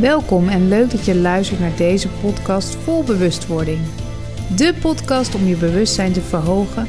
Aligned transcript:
Welkom 0.00 0.48
en 0.48 0.68
leuk 0.68 0.90
dat 0.90 1.04
je 1.04 1.14
luistert 1.14 1.60
naar 1.60 1.76
deze 1.76 2.08
podcast 2.08 2.74
vol 2.74 3.04
bewustwording. 3.04 3.78
De 4.56 4.78
podcast 4.80 5.34
om 5.34 5.44
je 5.44 5.56
bewustzijn 5.56 6.12
te 6.12 6.20
verhogen, 6.20 6.86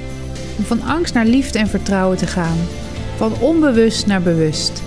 om 0.57 0.63
van 0.63 0.81
angst 0.81 1.13
naar 1.13 1.25
liefde 1.25 1.59
en 1.59 1.67
vertrouwen 1.67 2.17
te 2.17 2.27
gaan, 2.27 2.57
van 3.17 3.41
onbewust 3.41 4.07
naar 4.07 4.21
bewust. 4.21 4.83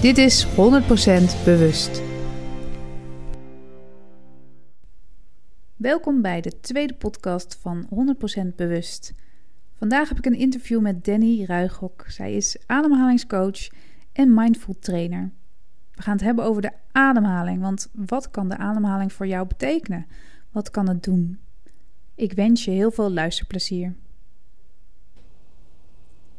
Dit 0.00 0.18
is 0.18 0.46
100% 0.46 0.50
bewust. 1.44 2.02
Welkom 5.76 6.22
bij 6.22 6.40
de 6.40 6.60
tweede 6.60 6.94
podcast 6.94 7.58
van 7.60 7.88
100% 8.42 8.54
bewust. 8.56 9.14
Vandaag 9.78 10.08
heb 10.08 10.18
ik 10.18 10.26
een 10.26 10.38
interview 10.38 10.80
met 10.80 11.04
Danny 11.04 11.44
Ruighok. 11.44 12.04
Zij 12.08 12.34
is 12.34 12.58
ademhalingscoach 12.66 13.68
en 14.12 14.34
mindful 14.34 14.74
trainer. 14.78 15.32
We 15.94 16.02
gaan 16.02 16.12
het 16.12 16.22
hebben 16.22 16.44
over 16.44 16.62
de 16.62 16.72
ademhaling, 16.92 17.60
want 17.60 17.88
wat 17.92 18.30
kan 18.30 18.48
de 18.48 18.56
ademhaling 18.56 19.12
voor 19.12 19.26
jou 19.26 19.46
betekenen? 19.46 20.06
Wat 20.50 20.70
kan 20.70 20.88
het 20.88 21.02
doen? 21.02 21.38
Ik 22.14 22.32
wens 22.32 22.64
je 22.64 22.70
heel 22.70 22.90
veel 22.90 23.10
luisterplezier. 23.10 23.94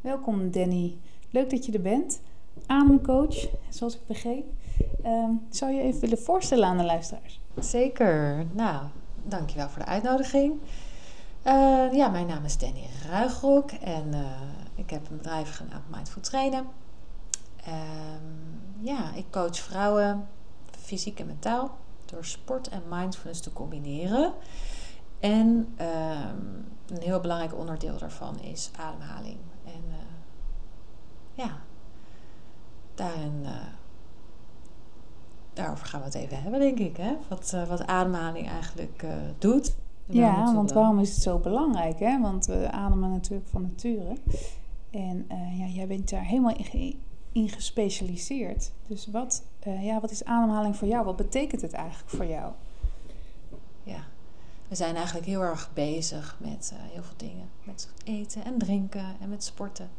Welkom 0.02 0.52
Danny, 0.52 0.98
leuk 1.30 1.50
dat 1.50 1.66
je 1.66 1.72
er 1.72 1.82
bent. 1.82 2.22
Ademcoach, 2.66 3.48
zoals 3.70 3.96
ik 3.96 4.08
begreep. 4.08 4.46
Uh, 5.06 5.30
zou 5.50 5.72
je 5.72 5.82
even 5.82 6.00
willen 6.00 6.20
voorstellen 6.20 6.68
aan 6.68 6.78
de 6.78 6.84
luisteraars? 6.84 7.40
Zeker. 7.60 8.46
Nou, 8.52 8.84
dankjewel 9.24 9.70
voor 9.70 9.80
de 9.80 9.88
uitnodiging. 9.88 10.54
Uh, 11.48 11.94
ja, 11.94 12.10
mijn 12.10 12.28
naam 12.28 12.46
is 12.46 12.58
Danny 12.58 12.88
Ruigrok 13.10 13.72
en 13.72 14.08
uh, 14.14 14.20
ik 14.76 14.90
heb 14.90 15.10
een 15.10 15.18
bedrijf 15.18 15.56
genaamd 15.56 15.90
Mindful 15.92 16.22
Trainen. 16.22 16.66
Um, 17.68 18.62
ja, 18.80 19.14
ik 19.14 19.26
coach 19.32 19.58
vrouwen 19.58 20.28
fysiek 20.70 21.20
en 21.20 21.26
mentaal 21.26 21.78
door 22.06 22.26
sport 22.26 22.70
en 22.70 22.82
mindfulness 22.90 23.42
te 23.42 23.54
combineren. 23.54 24.34
En 25.20 25.48
um, 25.48 26.66
een 26.88 27.02
heel 27.02 27.20
belangrijk 27.20 27.58
onderdeel 27.58 27.98
daarvan 27.98 28.40
is 28.40 28.72
ademhaling. 28.78 29.38
En 29.66 29.84
uh, 29.88 29.96
ja, 31.34 31.58
daarin, 32.96 33.40
uh, 33.42 33.50
daarover 35.54 35.86
gaan 35.86 36.00
we 36.00 36.06
het 36.06 36.16
even 36.16 36.42
hebben, 36.42 36.60
denk 36.60 36.80
ik. 36.80 36.98
Hè? 36.98 37.18
Wat, 37.28 37.52
uh, 37.56 37.68
wat 37.68 37.88
ademhaling 37.88 38.50
eigenlijk 38.50 39.06
doet. 39.38 39.76
Ja, 40.06 40.54
want 40.54 40.72
waarom 40.72 41.00
is 41.00 41.10
het 41.10 41.24
zo 41.24 41.38
belangrijk? 41.40 42.00
Hè? 42.00 42.22
Want 42.22 42.46
we 42.46 42.72
ademen 42.72 43.12
natuurlijk 43.12 43.50
van 43.50 43.62
nature. 43.62 44.18
En 44.92 45.26
ja, 45.58 45.66
jij 45.66 45.88
bent 45.88 46.10
daar 46.10 46.24
helemaal 46.26 46.56
in 46.56 46.66
in 47.34 47.50
gespecialiseerd. 47.50 48.72
Dus 48.88 49.08
wat, 49.08 49.44
uh, 49.68 49.86
ja, 49.86 50.00
wat 50.00 50.12
is 50.12 50.26
ademhaling 50.26 50.76
voor 50.76 50.88
jou? 50.88 51.06
Wat 51.06 51.16
betekent 51.16 51.62
het 51.62 51.74
eigenlijk 51.74 52.10
voor 52.10 52.26
jou? 52.26 52.54
Ja, 53.84 54.04
we 54.68 54.76
zijn 54.76 54.96
eigenlijk 54.96 55.26
heel 55.26 55.42
erg 55.42 55.70
bezig 55.74 56.38
met 56.40 56.72
uh, 56.74 56.80
heel 56.82 57.04
veel 57.04 57.18
dingen. 57.18 57.50
Met 57.64 57.90
eten 58.04 58.46
en 58.46 58.58
drinken 58.58 59.16
en 59.20 59.30
met 59.30 59.44
sporten. 59.44 59.90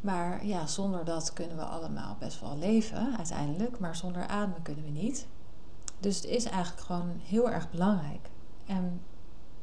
Maar 0.00 0.46
ja, 0.46 0.66
zonder 0.66 1.04
dat 1.04 1.32
kunnen 1.32 1.56
we 1.56 1.62
allemaal 1.64 2.16
best 2.18 2.40
wel 2.40 2.58
leven 2.58 3.16
uiteindelijk. 3.16 3.78
Maar 3.78 3.96
zonder 3.96 4.26
ademen 4.26 4.62
kunnen 4.62 4.84
we 4.84 4.90
niet. 4.90 5.26
Dus 6.00 6.16
het 6.16 6.24
is 6.24 6.44
eigenlijk 6.44 6.82
gewoon 6.82 7.20
heel 7.24 7.50
erg 7.50 7.70
belangrijk. 7.70 8.28
En 8.66 9.00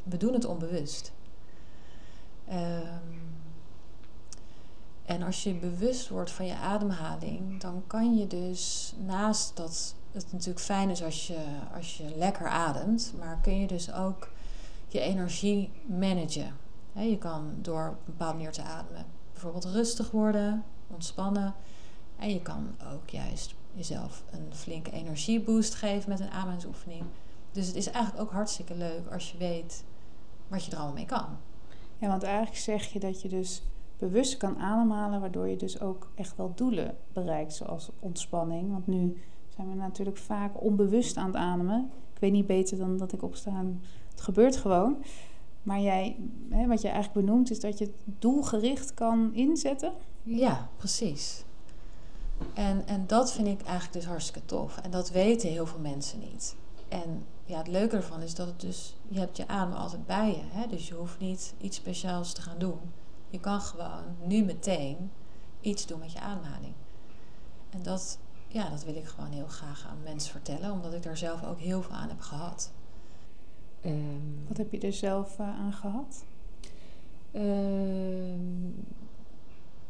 we 0.03 0.17
doen 0.17 0.33
het 0.33 0.45
onbewust. 0.45 1.11
Um, 2.49 3.40
en 5.05 5.23
als 5.23 5.43
je 5.43 5.53
bewust 5.53 6.09
wordt 6.09 6.31
van 6.31 6.45
je 6.45 6.55
ademhaling, 6.55 7.59
dan 7.59 7.83
kan 7.87 8.17
je 8.17 8.27
dus 8.27 8.93
naast 9.05 9.55
dat 9.55 9.95
het 10.11 10.31
natuurlijk 10.31 10.59
fijn 10.59 10.89
is 10.89 11.03
als 11.03 11.27
je, 11.27 11.45
als 11.75 11.97
je 11.97 12.13
lekker 12.15 12.47
ademt, 12.47 13.13
maar 13.19 13.39
kun 13.41 13.59
je 13.59 13.67
dus 13.67 13.93
ook 13.93 14.29
je 14.87 14.99
energie 14.99 15.71
managen. 15.85 16.53
je 16.93 17.17
kan 17.17 17.55
door 17.61 17.87
op 17.87 17.93
een 17.93 18.03
bepaalde 18.05 18.37
manier 18.37 18.51
te 18.51 18.61
ademen 18.61 19.05
bijvoorbeeld 19.31 19.65
rustig 19.65 20.11
worden, 20.11 20.63
ontspannen. 20.87 21.53
En 22.17 22.29
je 22.29 22.41
kan 22.41 22.75
ook 22.93 23.09
juist 23.09 23.55
jezelf 23.73 24.23
een 24.31 24.55
flinke 24.55 24.91
energieboost 24.91 25.75
geven 25.75 26.09
met 26.09 26.19
een 26.19 26.31
ademhalingsoefening. 26.31 27.03
Dus 27.51 27.67
het 27.67 27.75
is 27.75 27.89
eigenlijk 27.89 28.23
ook 28.23 28.31
hartstikke 28.31 28.75
leuk 28.75 29.11
als 29.11 29.31
je 29.31 29.37
weet 29.37 29.83
wat 30.47 30.65
je 30.65 30.71
er 30.71 30.77
allemaal 30.77 30.95
mee 30.95 31.05
kan. 31.05 31.37
Ja, 31.97 32.07
want 32.07 32.23
eigenlijk 32.23 32.57
zeg 32.57 32.85
je 32.85 32.99
dat 32.99 33.21
je 33.21 33.29
dus 33.29 33.61
bewust 34.01 34.37
kan 34.37 34.57
ademhalen, 34.59 35.19
waardoor 35.19 35.47
je 35.47 35.55
dus 35.55 35.79
ook 35.79 36.11
echt 36.15 36.35
wel 36.35 36.51
doelen 36.55 36.97
bereikt, 37.13 37.53
zoals 37.53 37.89
ontspanning. 37.99 38.71
Want 38.71 38.87
nu 38.87 39.21
zijn 39.55 39.69
we 39.69 39.75
natuurlijk 39.75 40.17
vaak 40.17 40.63
onbewust 40.63 41.17
aan 41.17 41.25
het 41.25 41.35
ademen. 41.35 41.89
Ik 42.13 42.19
weet 42.19 42.31
niet 42.31 42.47
beter 42.47 42.77
dan 42.77 42.97
dat 42.97 43.13
ik 43.13 43.23
opsta 43.23 43.65
het 44.11 44.21
gebeurt 44.21 44.55
gewoon. 44.55 45.03
Maar 45.63 45.79
jij, 45.79 46.15
hè, 46.49 46.67
wat 46.67 46.81
je 46.81 46.87
eigenlijk 46.87 47.25
benoemt, 47.25 47.51
is 47.51 47.59
dat 47.59 47.77
je 47.77 47.85
het 47.85 47.93
doelgericht 48.19 48.93
kan 48.93 49.33
inzetten. 49.33 49.91
Ja, 50.23 50.69
precies. 50.77 51.43
En, 52.53 52.87
en 52.87 53.03
dat 53.07 53.31
vind 53.31 53.47
ik 53.47 53.61
eigenlijk 53.61 53.93
dus 53.93 54.05
hartstikke 54.05 54.45
tof. 54.45 54.77
En 54.77 54.91
dat 54.91 55.09
weten 55.09 55.49
heel 55.49 55.65
veel 55.65 55.79
mensen 55.79 56.19
niet. 56.19 56.55
En 56.87 57.23
ja, 57.45 57.57
het 57.57 57.67
leuke 57.67 57.95
ervan 57.95 58.21
is 58.21 58.35
dat 58.35 58.47
het 58.47 58.61
dus, 58.61 58.95
je 59.07 59.19
hebt 59.19 59.37
je 59.37 59.47
adem 59.47 59.73
altijd 59.73 60.05
bij 60.05 60.29
je. 60.29 60.59
Hè? 60.59 60.67
Dus 60.67 60.87
je 60.87 60.93
hoeft 60.93 61.19
niet 61.19 61.53
iets 61.61 61.77
speciaals 61.77 62.33
te 62.33 62.41
gaan 62.41 62.57
doen. 62.57 62.79
Je 63.31 63.39
kan 63.39 63.61
gewoon 63.61 64.03
nu 64.23 64.43
meteen 64.43 65.11
iets 65.61 65.85
doen 65.87 65.99
met 65.99 66.11
je 66.11 66.19
ademhaling. 66.19 66.73
En 67.69 67.83
dat, 67.83 68.19
ja, 68.47 68.69
dat 68.69 68.83
wil 68.83 68.95
ik 68.95 69.05
gewoon 69.05 69.31
heel 69.31 69.47
graag 69.47 69.87
aan 69.89 70.03
mensen 70.03 70.31
vertellen, 70.31 70.71
omdat 70.71 70.93
ik 70.93 71.03
daar 71.03 71.17
zelf 71.17 71.43
ook 71.43 71.59
heel 71.59 71.81
veel 71.81 71.95
aan 71.95 72.09
heb 72.09 72.19
gehad. 72.19 72.71
Um, 73.85 74.45
Wat 74.47 74.57
heb 74.57 74.71
je 74.71 74.79
er 74.79 74.93
zelf 74.93 75.39
uh, 75.39 75.59
aan 75.59 75.73
gehad? 75.73 76.25
Um, 77.33 78.85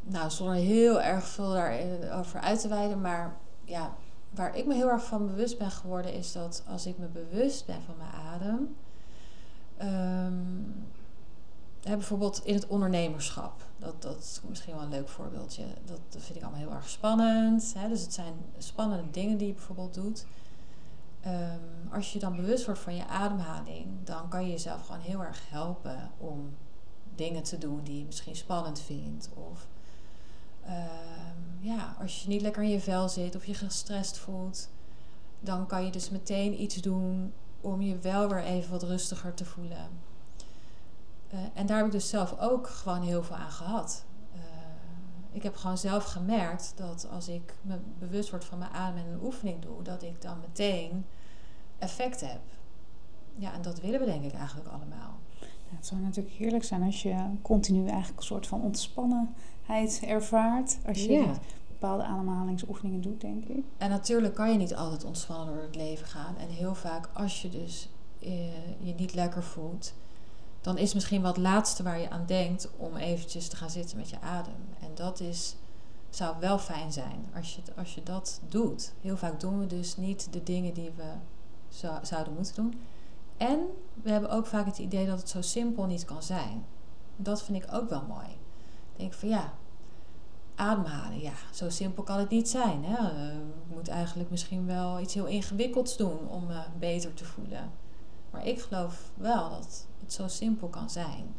nou, 0.00 0.30
zonder 0.30 0.54
heel 0.54 1.00
erg 1.00 1.24
veel 1.24 1.52
daarover 1.52 2.40
uit 2.40 2.60
te 2.60 2.68
wijden, 2.68 3.00
maar 3.00 3.36
ja, 3.64 3.94
waar 4.30 4.56
ik 4.56 4.66
me 4.66 4.74
heel 4.74 4.88
erg 4.88 5.04
van 5.04 5.26
bewust 5.26 5.58
ben 5.58 5.70
geworden, 5.70 6.14
is 6.14 6.32
dat 6.32 6.64
als 6.68 6.86
ik 6.86 6.98
me 6.98 7.06
bewust 7.06 7.66
ben 7.66 7.82
van 7.82 7.94
mijn 7.96 8.10
adem, 8.10 8.76
um, 9.82 10.86
hè, 11.82 11.96
bijvoorbeeld 11.96 12.40
in 12.44 12.54
het 12.54 12.66
ondernemerschap. 12.66 13.64
Dat, 13.78 14.02
dat 14.02 14.18
is 14.18 14.40
misschien 14.48 14.74
wel 14.74 14.82
een 14.82 14.90
leuk 14.90 15.08
voorbeeldje. 15.08 15.64
Dat, 15.84 16.00
vind 16.10 16.36
ik 16.36 16.42
allemaal 16.42 16.60
heel 16.60 16.72
erg 16.72 16.88
spannend. 16.88 17.74
Hè? 17.76 17.88
Dus 17.88 18.00
het 18.00 18.12
zijn 18.12 18.34
spannende 18.58 19.10
dingen 19.10 19.36
die 19.36 19.46
je 19.46 19.52
bijvoorbeeld 19.52 19.94
doet. 19.94 20.26
Um, 21.26 21.92
als 21.92 22.12
je 22.12 22.18
dan 22.18 22.36
bewust 22.36 22.64
wordt 22.64 22.80
van 22.80 22.96
je 22.96 23.06
ademhaling, 23.06 23.86
dan 24.04 24.28
kan 24.28 24.44
je 24.44 24.50
jezelf 24.50 24.86
gewoon 24.86 25.00
heel 25.00 25.22
erg 25.24 25.50
helpen 25.50 26.10
om 26.18 26.54
dingen 27.14 27.42
te 27.42 27.58
doen 27.58 27.80
die 27.82 27.98
je 27.98 28.04
misschien 28.04 28.36
spannend 28.36 28.80
vindt. 28.80 29.28
Of 29.34 29.66
um, 30.66 31.58
ja, 31.60 31.96
als 32.00 32.22
je 32.22 32.28
niet 32.28 32.42
lekker 32.42 32.62
in 32.62 32.70
je 32.70 32.80
vel 32.80 33.08
zit 33.08 33.36
of 33.36 33.44
je 33.44 33.54
gestrest 33.54 34.18
voelt, 34.18 34.68
dan 35.40 35.66
kan 35.66 35.84
je 35.84 35.90
dus 35.90 36.10
meteen 36.10 36.62
iets 36.62 36.76
doen 36.76 37.32
om 37.60 37.82
je 37.82 37.98
wel 37.98 38.28
weer 38.28 38.42
even 38.42 38.70
wat 38.70 38.82
rustiger 38.82 39.34
te 39.34 39.44
voelen. 39.44 39.88
Uh, 41.32 41.38
en 41.54 41.66
daar 41.66 41.76
heb 41.76 41.86
ik 41.86 41.92
dus 41.92 42.08
zelf 42.08 42.38
ook 42.40 42.68
gewoon 42.68 43.02
heel 43.02 43.22
veel 43.22 43.36
aan 43.36 43.50
gehad. 43.50 44.04
Uh, 44.34 44.40
ik 45.30 45.42
heb 45.42 45.56
gewoon 45.56 45.78
zelf 45.78 46.04
gemerkt 46.04 46.72
dat 46.76 47.08
als 47.10 47.28
ik 47.28 47.54
me 47.62 47.78
bewust 47.98 48.30
word 48.30 48.44
van 48.44 48.58
mijn 48.58 48.70
adem 48.70 48.96
en 48.96 49.12
een 49.12 49.24
oefening 49.24 49.62
doe, 49.62 49.82
dat 49.82 50.02
ik 50.02 50.22
dan 50.22 50.40
meteen 50.40 51.04
effect 51.78 52.20
heb. 52.20 52.40
Ja, 53.36 53.52
en 53.52 53.62
dat 53.62 53.80
willen 53.80 54.00
we 54.00 54.06
denk 54.06 54.24
ik 54.24 54.32
eigenlijk 54.32 54.68
allemaal. 54.68 55.18
Ja, 55.40 55.76
het 55.76 55.86
zou 55.86 56.00
natuurlijk 56.00 56.34
heerlijk 56.34 56.64
zijn 56.64 56.82
als 56.82 57.02
je 57.02 57.16
continu 57.42 57.86
eigenlijk 57.88 58.18
een 58.18 58.26
soort 58.26 58.46
van 58.46 58.62
ontspannenheid 58.62 60.02
ervaart. 60.06 60.78
Als 60.86 61.04
je 61.04 61.34
bepaalde 61.68 62.04
ademhalingsoefeningen 62.04 63.00
doet, 63.00 63.20
denk 63.20 63.44
ik. 63.44 63.64
En 63.78 63.90
natuurlijk 63.90 64.34
kan 64.34 64.52
je 64.52 64.58
niet 64.58 64.74
altijd 64.74 65.04
ontspannen 65.04 65.54
door 65.54 65.62
het 65.62 65.76
leven 65.76 66.06
gaan. 66.06 66.36
En 66.36 66.48
heel 66.48 66.74
vaak 66.74 67.08
als 67.12 67.42
je 67.42 67.48
dus 67.48 67.88
uh, 68.20 68.30
je 68.78 68.94
niet 68.96 69.14
lekker 69.14 69.42
voelt, 69.42 69.94
dan 70.62 70.78
is 70.78 70.94
misschien 70.94 71.22
wat 71.22 71.36
laatste 71.36 71.82
waar 71.82 72.00
je 72.00 72.10
aan 72.10 72.26
denkt 72.26 72.68
om 72.76 72.96
eventjes 72.96 73.48
te 73.48 73.56
gaan 73.56 73.70
zitten 73.70 73.96
met 73.96 74.10
je 74.10 74.20
adem. 74.20 74.68
En 74.80 74.90
dat 74.94 75.20
is, 75.20 75.56
zou 76.10 76.36
wel 76.40 76.58
fijn 76.58 76.92
zijn 76.92 77.24
als 77.34 77.54
je, 77.54 77.62
als 77.76 77.94
je 77.94 78.02
dat 78.02 78.40
doet. 78.48 78.92
Heel 79.00 79.16
vaak 79.16 79.40
doen 79.40 79.58
we 79.58 79.66
dus 79.66 79.96
niet 79.96 80.32
de 80.32 80.42
dingen 80.42 80.74
die 80.74 80.90
we 80.96 81.12
zou, 81.68 82.06
zouden 82.06 82.34
moeten 82.34 82.54
doen. 82.54 82.80
En 83.36 83.58
we 84.02 84.10
hebben 84.10 84.30
ook 84.30 84.46
vaak 84.46 84.66
het 84.66 84.78
idee 84.78 85.06
dat 85.06 85.18
het 85.18 85.28
zo 85.28 85.42
simpel 85.42 85.84
niet 85.86 86.04
kan 86.04 86.22
zijn. 86.22 86.64
Dat 87.16 87.42
vind 87.42 87.62
ik 87.62 87.72
ook 87.72 87.88
wel 87.88 88.02
mooi. 88.08 88.26
Ik 88.92 88.98
denk 88.98 89.12
van 89.12 89.28
ja, 89.28 89.52
ademhalen, 90.54 91.20
ja, 91.20 91.32
zo 91.52 91.70
simpel 91.70 92.02
kan 92.02 92.18
het 92.18 92.28
niet 92.28 92.48
zijn. 92.48 92.84
Hè? 92.84 93.12
Uh, 93.14 93.34
ik 93.34 93.74
moet 93.74 93.88
eigenlijk 93.88 94.30
misschien 94.30 94.66
wel 94.66 95.00
iets 95.00 95.14
heel 95.14 95.26
ingewikkelds 95.26 95.96
doen 95.96 96.28
om 96.28 96.46
me 96.46 96.62
beter 96.78 97.14
te 97.14 97.24
voelen. 97.24 97.70
Maar 98.30 98.46
ik 98.46 98.60
geloof 98.60 99.10
wel 99.14 99.50
dat 99.50 99.86
het 100.12 100.30
zo 100.30 100.36
simpel 100.36 100.68
kan 100.68 100.90
zijn 100.90 101.34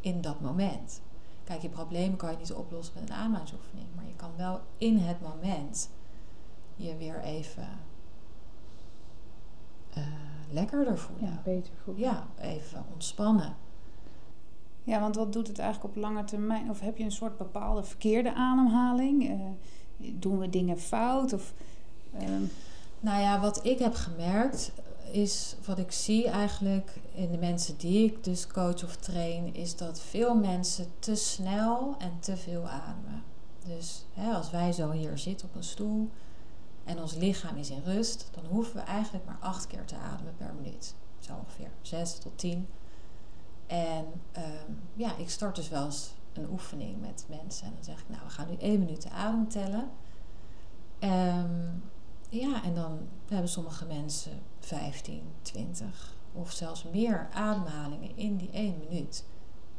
in 0.00 0.20
dat 0.20 0.40
moment. 0.40 1.00
Kijk, 1.44 1.62
je 1.62 1.68
problemen 1.68 2.16
kan 2.16 2.30
je 2.30 2.36
niet 2.36 2.52
oplossen 2.52 2.94
met 2.94 3.08
een 3.08 3.16
ademhalingsoefening, 3.16 3.86
maar 3.94 4.06
je 4.06 4.16
kan 4.16 4.30
wel 4.36 4.60
in 4.78 4.98
het 4.98 5.20
moment 5.20 5.90
je 6.76 6.96
weer 6.96 7.20
even 7.20 7.68
uh, 9.96 10.04
lekkerder 10.50 10.98
voelen. 10.98 11.26
Ja, 11.26 11.40
beter 11.44 11.72
voelen. 11.84 12.02
Ja, 12.02 12.26
even 12.40 12.84
ontspannen. 12.92 13.56
Ja, 14.82 15.00
want 15.00 15.16
wat 15.16 15.32
doet 15.32 15.46
het 15.48 15.58
eigenlijk 15.58 15.96
op 15.96 16.02
lange 16.02 16.24
termijn? 16.24 16.70
Of 16.70 16.80
heb 16.80 16.96
je 16.96 17.04
een 17.04 17.12
soort 17.12 17.36
bepaalde 17.36 17.82
verkeerde 17.82 18.34
ademhaling? 18.34 19.30
Uh, 19.30 20.10
doen 20.20 20.38
we 20.38 20.50
dingen 20.50 20.78
fout? 20.78 21.32
Of, 21.32 21.54
ehm, 22.12 22.42
Nou 23.00 23.20
ja, 23.20 23.40
wat 23.40 23.64
ik 23.64 23.78
heb 23.78 23.94
gemerkt 23.94 24.72
is, 25.12 25.56
wat 25.64 25.78
ik 25.78 25.92
zie 25.92 26.28
eigenlijk 26.28 27.00
in 27.12 27.30
de 27.30 27.38
mensen 27.38 27.76
die 27.76 28.04
ik 28.04 28.24
dus 28.24 28.46
coach 28.46 28.84
of 28.84 28.96
train, 28.96 29.54
is 29.54 29.76
dat 29.76 30.00
veel 30.00 30.34
mensen 30.34 30.86
te 30.98 31.14
snel 31.14 31.94
en 31.98 32.12
te 32.20 32.36
veel 32.36 32.68
ademen. 32.68 33.22
Dus 33.66 34.04
hè, 34.12 34.32
als 34.32 34.50
wij 34.50 34.72
zo 34.72 34.90
hier 34.90 35.18
zitten 35.18 35.48
op 35.48 35.54
een 35.54 35.64
stoel 35.64 36.10
en 36.84 37.00
ons 37.00 37.14
lichaam 37.14 37.56
is 37.56 37.70
in 37.70 37.82
rust, 37.84 38.28
dan 38.30 38.44
hoeven 38.44 38.74
we 38.74 38.80
eigenlijk 38.80 39.24
maar 39.24 39.38
acht 39.40 39.66
keer 39.66 39.84
te 39.84 39.96
ademen 39.96 40.34
per 40.36 40.54
minuut. 40.62 40.94
Zo 41.18 41.32
ongeveer, 41.34 41.70
zes 41.82 42.18
tot 42.18 42.38
tien. 42.38 42.68
En 43.66 44.04
um, 44.36 44.80
ja, 44.94 45.16
ik 45.16 45.30
start 45.30 45.56
dus 45.56 45.68
wel 45.68 45.84
eens 45.84 46.10
een 46.32 46.50
oefening 46.50 47.00
met 47.00 47.24
mensen. 47.28 47.66
En 47.66 47.72
dan 47.74 47.84
zeg 47.84 48.00
ik, 48.00 48.08
nou, 48.08 48.22
we 48.24 48.30
gaan 48.30 48.48
nu 48.48 48.56
één 48.56 48.78
minuut 48.78 49.02
de 49.02 49.10
adem 49.10 49.48
tellen. 49.48 49.90
Um, 51.00 51.82
ja, 52.28 52.64
en 52.64 52.74
dan 52.74 52.98
hebben 53.28 53.48
sommige 53.48 53.84
mensen 53.84 54.32
15, 54.68 55.22
20 55.42 56.16
of 56.32 56.52
zelfs 56.52 56.84
meer 56.92 57.28
ademhalingen 57.32 58.16
in 58.16 58.36
die 58.36 58.50
één 58.50 58.78
minuut. 58.78 59.24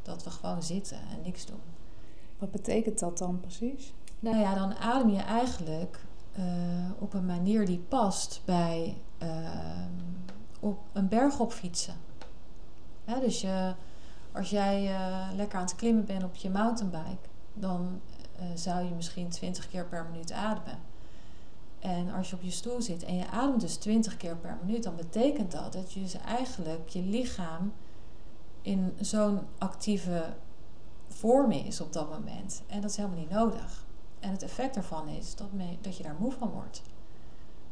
Dat 0.02 0.24
we 0.24 0.30
gewoon 0.30 0.62
zitten 0.62 0.96
en 0.96 1.22
niks 1.22 1.46
doen. 1.46 1.60
Wat 2.38 2.50
betekent 2.50 2.98
dat 2.98 3.18
dan 3.18 3.40
precies? 3.40 3.94
Nou 4.18 4.36
ja, 4.36 4.54
dan 4.54 4.74
adem 4.74 5.10
je 5.10 5.20
eigenlijk 5.20 6.04
uh, 6.38 6.44
op 6.98 7.14
een 7.14 7.26
manier 7.26 7.66
die 7.66 7.78
past 7.78 8.42
bij 8.44 9.02
uh, 9.22 9.28
op 10.60 10.78
een 10.92 11.08
berg 11.08 11.40
op 11.40 11.52
fietsen. 11.52 11.94
Ja, 13.04 13.20
dus 13.20 13.40
je, 13.40 13.74
als 14.32 14.50
jij 14.50 14.90
uh, 14.90 15.28
lekker 15.34 15.58
aan 15.58 15.64
het 15.64 15.74
klimmen 15.74 16.04
bent 16.04 16.24
op 16.24 16.34
je 16.34 16.50
mountainbike, 16.50 17.28
dan 17.54 18.00
zou 18.54 18.84
je 18.84 18.94
misschien 18.94 19.28
20 19.28 19.68
keer 19.68 19.86
per 19.86 20.06
minuut 20.10 20.32
ademen. 20.32 20.89
En 21.80 22.12
als 22.12 22.30
je 22.30 22.36
op 22.36 22.42
je 22.42 22.50
stoel 22.50 22.82
zit 22.82 23.04
en 23.04 23.16
je 23.16 23.30
ademt 23.30 23.60
dus 23.60 23.76
20 23.76 24.16
keer 24.16 24.36
per 24.36 24.58
minuut, 24.64 24.82
dan 24.82 24.96
betekent 24.96 25.52
dat 25.52 25.72
dat 25.72 25.92
je 25.92 26.00
dus 26.00 26.14
eigenlijk 26.14 26.88
je 26.88 27.02
lichaam 27.02 27.72
in 28.62 28.92
zo'n 28.98 29.40
actieve 29.58 30.24
vorm 31.08 31.50
is 31.50 31.80
op 31.80 31.92
dat 31.92 32.10
moment. 32.10 32.62
En 32.66 32.80
dat 32.80 32.90
is 32.90 32.96
helemaal 32.96 33.18
niet 33.18 33.30
nodig. 33.30 33.86
En 34.20 34.30
het 34.30 34.42
effect 34.42 34.74
daarvan 34.74 35.08
is 35.08 35.36
dat, 35.36 35.52
me, 35.52 35.64
dat 35.80 35.96
je 35.96 36.02
daar 36.02 36.16
moe 36.18 36.32
van 36.32 36.50
wordt. 36.50 36.82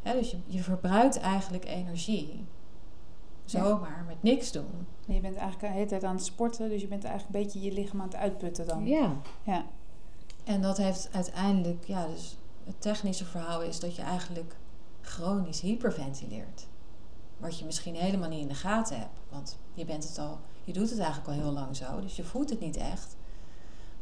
dus 0.03 0.31
je, 0.31 0.39
je 0.47 0.63
verbruikt 0.63 1.19
eigenlijk 1.19 1.65
energie. 1.65 2.45
Zomaar, 3.45 4.05
met 4.07 4.23
niks 4.23 4.53
doen. 4.53 4.87
Je 5.07 5.21
bent 5.21 5.37
eigenlijk 5.37 5.61
de 5.61 5.79
hele 5.79 5.89
tijd 5.89 6.05
aan 6.05 6.15
het 6.15 6.25
sporten, 6.25 6.69
dus 6.69 6.81
je 6.81 6.89
bent 6.89 7.05
eigenlijk 7.05 7.35
een 7.35 7.43
beetje 7.43 7.61
je 7.61 7.73
lichaam 7.73 8.01
aan 8.01 8.07
het 8.07 8.17
uitputten 8.17 8.67
dan. 8.67 8.87
Ja. 8.87 9.13
ja. 9.43 9.65
En 10.45 10.63
dat 10.63 10.77
heeft 10.77 11.09
uiteindelijk, 11.13 11.85
ja, 11.85 12.07
dus 12.07 12.37
het 12.69 12.81
technische 12.81 13.25
verhaal 13.25 13.63
is 13.63 13.81
dat 13.81 13.97
je 13.97 14.03
eigenlijk 14.03 14.57
chronisch 15.01 15.61
hyperventileert. 15.61 16.67
Wat 17.37 17.59
je 17.59 17.65
misschien 17.65 17.95
helemaal 17.95 18.29
niet 18.29 18.41
in 18.41 18.49
de 18.49 18.55
gaten 18.55 18.99
hebt. 18.99 19.19
Want 19.29 19.59
je 19.75 19.85
bent 19.85 20.09
het 20.09 20.19
al, 20.19 20.39
je 20.65 20.73
doet 20.73 20.91
het 20.91 20.99
eigenlijk 20.99 21.29
al 21.29 21.35
heel 21.35 21.53
lang 21.53 21.77
zo, 21.77 22.01
dus 22.01 22.17
je 22.17 22.25
voelt 22.25 22.51
het 22.51 22.61
niet 22.61 22.77
echt. 22.77 23.17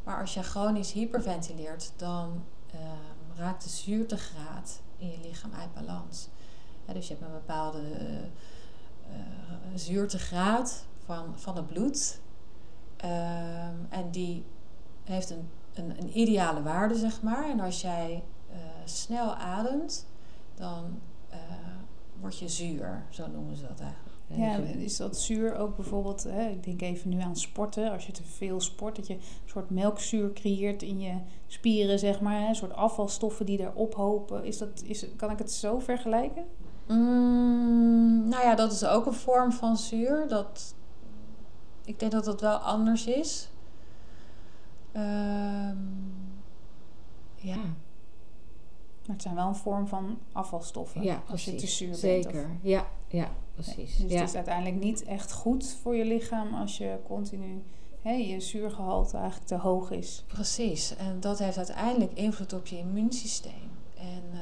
Maar 0.03 0.19
als 0.19 0.33
je 0.33 0.43
chronisch 0.43 0.91
hyperventileert, 0.91 1.91
dan 1.95 2.43
uh, 2.75 2.81
raakt 3.35 3.63
de 3.63 3.69
zuurtegraad 3.69 4.81
in 4.97 5.11
je 5.11 5.19
lichaam 5.21 5.51
uit 5.53 5.73
balans. 5.73 6.27
dus 6.93 7.07
je 7.07 7.13
hebt 7.13 7.25
een 7.25 7.33
bepaalde 7.33 7.81
uh, 9.09 9.17
zuurtegraad 9.75 10.85
van, 11.05 11.39
van 11.39 11.55
het 11.55 11.67
bloed. 11.67 12.19
Ehm, 12.97 13.75
en 13.89 14.11
die 14.11 14.45
heeft 15.03 15.29
een, 15.29 15.49
een, 15.73 15.89
een, 15.99 16.17
ideale 16.17 16.63
waarde, 16.63 16.95
zeg 16.95 17.21
maar. 17.21 17.49
En 17.49 17.59
als 17.59 17.81
jij 17.81 18.23
uh, 18.51 18.57
snel 18.85 19.35
ademt, 19.35 20.07
dan 20.55 20.99
uh, 21.31 21.37
word 22.19 22.39
je 22.39 22.49
zuur. 22.49 23.05
Zo 23.09 23.27
noemen 23.27 23.55
ze 23.55 23.61
dat 23.61 23.79
eigenlijk. 23.79 24.07
Ja, 24.29 24.57
is 24.83 24.97
dat 24.97 25.17
zuur 25.17 25.55
ook 25.55 25.75
bijvoorbeeld, 25.75 26.23
hè, 26.23 26.49
ik 26.49 26.63
denk 26.63 26.81
even 26.81 27.09
nu 27.09 27.21
aan 27.21 27.35
sporten, 27.35 27.91
als 27.91 28.05
je 28.05 28.11
te 28.11 28.23
veel 28.23 28.61
sport, 28.61 28.95
dat 28.95 29.07
je 29.07 29.13
een 29.13 29.21
soort 29.45 29.69
melkzuur 29.69 30.33
creëert 30.33 30.83
in 30.83 30.99
je 30.99 31.17
spieren, 31.47 31.99
zeg 31.99 32.21
maar, 32.21 32.39
hè, 32.39 32.47
een 32.47 32.55
soort 32.55 32.73
afvalstoffen 32.73 33.45
die 33.45 33.57
daar 33.57 33.73
ophopen. 33.73 34.45
Is 34.45 34.57
dat, 34.57 34.81
is, 34.85 35.05
kan 35.15 35.31
ik 35.31 35.37
het 35.37 35.51
zo 35.51 35.79
vergelijken? 35.79 36.45
Mm, 36.87 38.27
nou 38.27 38.43
ja, 38.43 38.55
dat 38.55 38.71
is 38.71 38.85
ook 38.85 39.05
een 39.05 39.13
vorm 39.13 39.51
van 39.51 39.77
zuur. 39.77 40.27
Dat, 40.27 40.75
ik 41.85 41.99
denk 41.99 42.11
dat 42.11 42.25
dat 42.25 42.41
wel 42.41 42.57
anders 42.57 43.05
is. 43.05 43.49
Um, 44.95 46.13
ja. 47.35 47.57
Maar 49.07 49.15
het 49.15 49.25
zijn 49.25 49.35
wel 49.35 49.47
een 49.47 49.55
vorm 49.55 49.87
van 49.87 50.19
afvalstoffen. 50.31 51.03
Ja, 51.03 51.23
als 51.27 51.45
je 51.45 51.55
te 51.55 51.67
zuur 51.67 51.87
bent. 51.87 51.99
Zeker, 51.99 52.49
ja, 52.61 52.87
ja, 53.07 53.31
precies. 53.53 53.97
dus 53.97 54.11
ja. 54.11 54.19
het 54.19 54.29
is 54.29 54.35
uiteindelijk 54.35 54.83
niet 54.83 55.03
echt 55.03 55.31
goed 55.31 55.77
voor 55.81 55.95
je 55.95 56.05
lichaam 56.05 56.53
als 56.53 56.77
je 56.77 56.97
continu 57.07 57.63
hè, 58.01 58.11
je 58.11 58.39
zuurgehalte 58.39 59.17
eigenlijk 59.17 59.47
te 59.47 59.55
hoog 59.55 59.91
is. 59.91 60.23
Precies. 60.27 60.95
En 60.95 61.19
dat 61.19 61.39
heeft 61.39 61.57
uiteindelijk 61.57 62.13
invloed 62.13 62.53
op 62.53 62.67
je 62.67 62.77
immuunsysteem. 62.77 63.71
En 63.97 64.23
uh, 64.33 64.39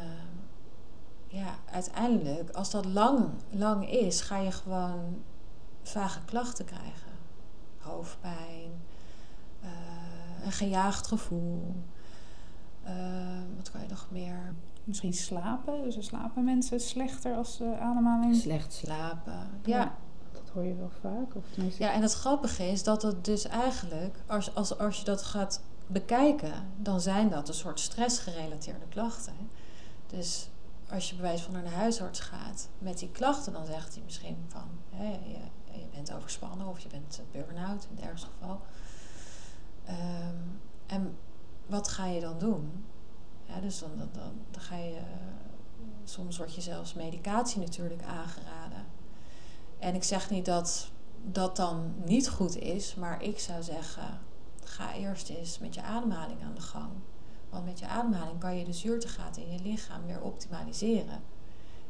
ja, 1.27 1.55
uiteindelijk, 1.71 2.49
als 2.49 2.71
dat 2.71 2.85
lang, 2.85 3.29
lang 3.49 3.89
is, 3.89 4.21
ga 4.21 4.37
je 4.37 4.51
gewoon 4.51 5.23
vage 5.83 6.19
klachten 6.25 6.65
krijgen. 6.65 7.11
Hoofdpijn, 7.77 8.71
uh, 9.63 9.69
een 10.45 10.51
gejaagd 10.51 11.07
gevoel. 11.07 11.75
Uh, 12.87 12.91
wat 13.55 13.71
kan 13.71 13.81
je 13.81 13.87
nog 13.87 14.07
meer? 14.11 14.53
Misschien 14.83 15.13
slapen. 15.13 15.83
Dus 15.83 16.05
slapen 16.05 16.43
mensen 16.43 16.79
slechter 16.79 17.35
als 17.35 17.61
uh, 17.61 17.81
ademhaling. 17.81 18.35
Slecht 18.35 18.73
slapen. 18.73 19.49
Ja. 19.63 19.77
ja. 19.77 19.95
Dat 20.31 20.49
hoor 20.53 20.63
je 20.63 20.75
wel 20.75 20.91
vaak. 21.01 21.35
Of 21.35 21.45
ja, 21.77 21.93
en 21.93 22.01
het 22.01 22.13
grappige 22.13 22.63
is 22.63 22.83
dat 22.83 23.01
het 23.01 23.25
dus 23.25 23.47
eigenlijk, 23.47 24.17
als, 24.27 24.55
als, 24.55 24.77
als 24.77 24.99
je 24.99 25.05
dat 25.05 25.21
gaat 25.21 25.61
bekijken, 25.87 26.53
dan 26.77 27.01
zijn 27.01 27.29
dat 27.29 27.47
een 27.47 27.53
soort 27.53 27.79
stressgerelateerde 27.79 28.85
klachten. 28.89 29.33
Dus 30.07 30.49
als 30.89 31.09
je 31.09 31.15
bewijs 31.15 31.41
van 31.41 31.53
naar 31.53 31.63
de 31.63 31.69
huisarts 31.69 32.19
gaat 32.19 32.69
met 32.77 32.99
die 32.99 33.11
klachten, 33.11 33.53
dan 33.53 33.65
zegt 33.65 33.93
hij 33.93 34.03
misschien 34.03 34.37
van 34.47 34.69
hè, 34.89 35.09
je, 35.09 35.39
je 35.79 35.87
bent 35.93 36.13
overspannen 36.13 36.67
of 36.67 36.79
je 36.79 36.89
bent 36.89 37.21
burn-out 37.31 37.87
in 37.89 37.95
het 37.95 38.05
ergste 38.05 38.27
geval. 38.39 38.61
Um, 39.89 40.59
en 40.85 41.17
wat 41.65 41.87
ga 41.87 42.05
je 42.05 42.19
dan 42.19 42.39
doen? 42.39 42.85
Dus 43.61 43.79
dan, 43.79 43.89
dan, 43.97 44.09
dan, 44.51 44.61
ga 44.61 44.75
je. 44.75 44.99
soms 46.03 46.37
wordt 46.37 46.55
je 46.55 46.61
zelfs 46.61 46.93
medicatie 46.93 47.59
natuurlijk 47.59 48.03
aangeraden. 48.03 48.85
En 49.79 49.95
ik 49.95 50.03
zeg 50.03 50.29
niet 50.29 50.45
dat 50.45 50.91
dat 51.23 51.55
dan 51.55 51.93
niet 52.03 52.29
goed 52.29 52.57
is, 52.57 52.95
maar 52.95 53.23
ik 53.23 53.39
zou 53.39 53.63
zeggen: 53.63 54.19
ga 54.63 54.93
eerst 54.93 55.29
eens 55.29 55.59
met 55.59 55.73
je 55.73 55.81
ademhaling 55.81 56.43
aan 56.43 56.55
de 56.55 56.61
gang. 56.61 56.91
Want 57.49 57.65
met 57.65 57.79
je 57.79 57.87
ademhaling 57.87 58.39
kan 58.39 58.57
je 58.57 58.65
de 58.65 58.73
zuurtegraad 58.73 59.37
in 59.37 59.51
je 59.51 59.59
lichaam 59.61 60.05
weer 60.05 60.21
optimaliseren. 60.21 61.23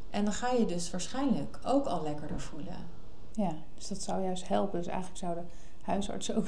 En 0.09 0.23
dan 0.25 0.33
ga 0.33 0.51
je 0.51 0.65
dus 0.65 0.91
waarschijnlijk 0.91 1.59
ook 1.63 1.85
al 1.85 2.03
lekkerder 2.03 2.39
voelen. 2.39 2.87
Ja, 3.31 3.53
dus 3.73 3.87
dat 3.87 4.01
zou 4.01 4.23
juist 4.23 4.47
helpen. 4.47 4.77
Dus 4.79 4.87
eigenlijk 4.87 5.17
zouden 5.17 5.49
huisartsen 5.81 6.35
ook 6.35 6.47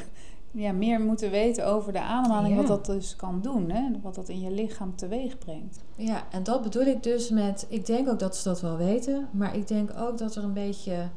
ja, 0.58 0.72
meer 0.72 1.02
moeten 1.02 1.32
weten 1.32 1.66
over 1.66 1.94
de 1.94 2.02
ademhaling, 2.02 2.56
wat 2.56 2.68
dat 2.68 2.86
dus 2.86 3.16
kan 3.16 3.42
doen, 3.42 3.70
hè? 3.70 4.02
wat 4.02 4.16
dat 4.16 4.30
in 4.30 4.40
je 4.40 4.52
lichaam 4.52 4.96
teweeg 4.96 5.38
brengt. 5.38 5.84
Ja, 5.96 6.28
en 6.32 6.44
dat 6.44 6.62
bedoel 6.62 6.86
ik 6.86 7.04
dus 7.04 7.30
met, 7.30 7.66
ik 7.70 7.86
denk 7.86 8.10
ook 8.10 8.20
dat 8.20 8.36
ze 8.36 8.44
dat 8.44 8.62
wel 8.62 8.78
weten, 8.78 9.30
maar 9.32 9.56
ik 9.56 9.68
denk 9.68 9.92
ook 9.98 10.18
dat 10.18 10.36
er 10.36 10.44
een 10.44 10.54
beetje 10.54 11.10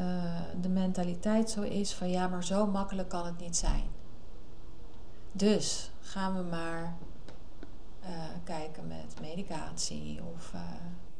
uh, 0.00 0.40
de 0.60 0.68
mentaliteit 0.68 1.50
zo 1.50 1.62
is 1.62 1.94
van 1.94 2.10
ja, 2.10 2.28
maar 2.28 2.44
zo 2.44 2.66
makkelijk 2.66 3.08
kan 3.08 3.26
het 3.26 3.40
niet 3.40 3.56
zijn. 3.56 3.84
Dus 5.32 5.90
gaan 6.00 6.36
we 6.36 6.42
maar 6.42 6.96
uh, 8.02 8.08
kijken 8.44 8.86
met 8.86 9.16
medicatie 9.20 10.20
of 10.34 10.52
uh, 10.54 10.60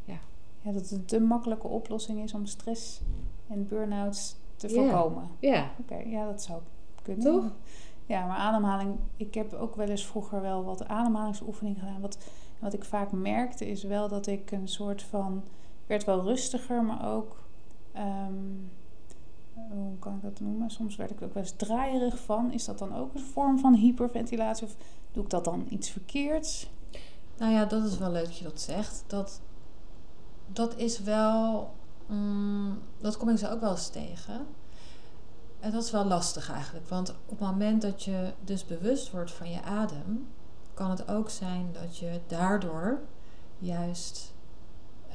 ja. 0.04 0.18
Ja, 0.60 0.72
dat 0.72 0.88
het 0.88 1.08
de 1.08 1.20
makkelijke 1.20 1.66
oplossing 1.66 2.22
is 2.22 2.34
om 2.34 2.46
stress 2.46 3.00
en 3.48 3.68
burn-outs 3.68 4.36
te 4.56 4.68
voorkomen. 4.68 5.28
Ja. 5.40 5.70
Oké, 5.80 5.96
ja, 5.96 6.24
dat 6.24 6.42
zou 6.42 6.60
toch? 7.14 7.44
Ja, 8.06 8.26
maar 8.26 8.36
ademhaling. 8.36 8.96
Ik 9.16 9.34
heb 9.34 9.52
ook 9.52 9.76
wel 9.76 9.88
eens 9.88 10.06
vroeger 10.06 10.40
wel 10.40 10.64
wat 10.64 10.88
ademhalingsoefeningen 10.88 11.78
gedaan. 11.78 12.00
Wat, 12.00 12.18
wat 12.58 12.72
ik 12.72 12.84
vaak 12.84 13.12
merkte 13.12 13.70
is 13.70 13.82
wel 13.82 14.08
dat 14.08 14.26
ik 14.26 14.50
een 14.50 14.68
soort 14.68 15.02
van. 15.02 15.42
Ik 15.82 15.88
werd 15.88 16.04
wel 16.04 16.22
rustiger, 16.22 16.82
maar 16.82 17.14
ook. 17.14 17.36
Um, 17.96 18.70
hoe 19.54 19.98
kan 19.98 20.14
ik 20.14 20.22
dat 20.22 20.40
noemen? 20.40 20.70
Soms 20.70 20.96
werd 20.96 21.10
ik 21.10 21.22
ook 21.22 21.34
wel 21.34 21.42
eens 21.42 21.56
draaierig 21.56 22.18
van. 22.18 22.52
Is 22.52 22.64
dat 22.64 22.78
dan 22.78 22.94
ook 22.94 23.14
een 23.14 23.20
vorm 23.20 23.58
van 23.58 23.74
hyperventilatie? 23.74 24.66
Of 24.66 24.76
doe 25.12 25.24
ik 25.24 25.30
dat 25.30 25.44
dan 25.44 25.66
iets 25.68 25.90
verkeerds? 25.90 26.70
Nou 27.36 27.52
ja, 27.52 27.64
dat 27.64 27.84
is 27.84 27.98
wel 27.98 28.10
leuk 28.10 28.24
dat 28.24 28.38
je 28.38 28.44
dat 28.44 28.60
zegt. 28.60 29.04
Dat, 29.06 29.40
dat 30.52 30.76
is 30.76 31.00
wel 31.00 31.70
Mm, 32.06 32.78
dat 32.98 33.16
kom 33.16 33.28
ik 33.28 33.38
ze 33.38 33.50
ook 33.50 33.60
wel 33.60 33.70
eens 33.70 33.88
tegen. 33.88 34.46
En 35.66 35.72
dat 35.72 35.82
is 35.82 35.90
wel 35.90 36.04
lastig 36.04 36.50
eigenlijk. 36.50 36.88
Want 36.88 37.10
op 37.10 37.28
het 37.28 37.40
moment 37.40 37.82
dat 37.82 38.02
je 38.02 38.32
dus 38.40 38.66
bewust 38.66 39.10
wordt 39.10 39.32
van 39.32 39.50
je 39.50 39.62
adem, 39.62 40.28
kan 40.74 40.90
het 40.90 41.08
ook 41.08 41.30
zijn 41.30 41.68
dat 41.72 41.98
je 41.98 42.20
daardoor 42.26 43.00
juist 43.58 44.34
uh, 45.08 45.14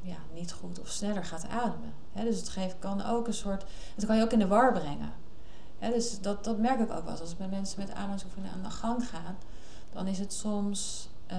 ja, 0.00 0.16
niet 0.34 0.52
goed 0.52 0.80
of 0.80 0.88
sneller 0.88 1.24
gaat 1.24 1.48
ademen. 1.48 1.92
dus 2.12 2.36
het 2.36 2.48
geeft, 2.48 2.76
kan 2.78 3.04
ook 3.04 3.26
een 3.26 3.34
soort. 3.34 3.64
Het 3.94 4.06
kan 4.06 4.16
je 4.16 4.22
ook 4.22 4.32
in 4.32 4.38
de 4.38 4.46
war 4.46 4.72
brengen. 4.72 5.12
dus 5.78 6.20
dat, 6.20 6.44
dat 6.44 6.58
merk 6.58 6.80
ik 6.80 6.92
ook 6.92 7.04
wel. 7.04 7.20
Als 7.20 7.32
ik 7.32 7.38
met 7.38 7.50
mensen 7.50 7.80
met 7.80 7.90
ademhalingsoefeningen 7.90 8.52
aan 8.52 8.62
de 8.62 8.70
gang 8.70 9.08
ga, 9.08 9.34
dan 9.92 10.06
is 10.06 10.18
het 10.18 10.32
soms. 10.32 11.08
Uh, 11.32 11.38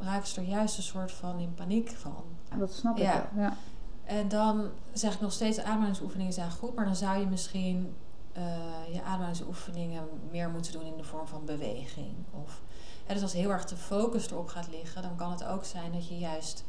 raken 0.00 0.28
ze 0.28 0.40
er 0.40 0.46
juist 0.46 0.76
een 0.76 0.82
soort 0.82 1.12
van 1.12 1.38
in 1.38 1.54
paniek 1.54 1.90
van. 1.90 2.24
Dat 2.58 2.72
snap 2.72 2.96
ik 2.96 3.02
ja. 3.02 3.28
wel. 3.32 3.44
Ja. 3.44 3.56
En 4.04 4.28
dan 4.28 4.70
zeg 4.92 5.14
ik 5.14 5.20
nog 5.20 5.32
steeds, 5.32 5.58
ademhalingsoefeningen 5.58 6.32
zijn 6.32 6.50
goed, 6.50 6.74
maar 6.74 6.84
dan 6.84 6.96
zou 6.96 7.18
je 7.18 7.26
misschien 7.26 7.94
uh, 8.36 8.94
je 8.94 9.02
ademhalingsoefeningen 9.02 10.08
meer 10.30 10.50
moeten 10.50 10.72
doen 10.72 10.84
in 10.84 10.96
de 10.96 11.04
vorm 11.04 11.26
van 11.26 11.44
beweging. 11.44 12.14
Of, 12.30 12.60
hè, 13.06 13.14
dus 13.14 13.22
als 13.22 13.32
heel 13.32 13.50
erg 13.50 13.64
de 13.64 13.76
focus 13.76 14.30
erop 14.30 14.48
gaat 14.48 14.68
liggen, 14.68 15.02
dan 15.02 15.16
kan 15.16 15.30
het 15.30 15.44
ook 15.44 15.64
zijn 15.64 15.92
dat 15.92 16.08
je 16.08 16.18
juist 16.18 16.64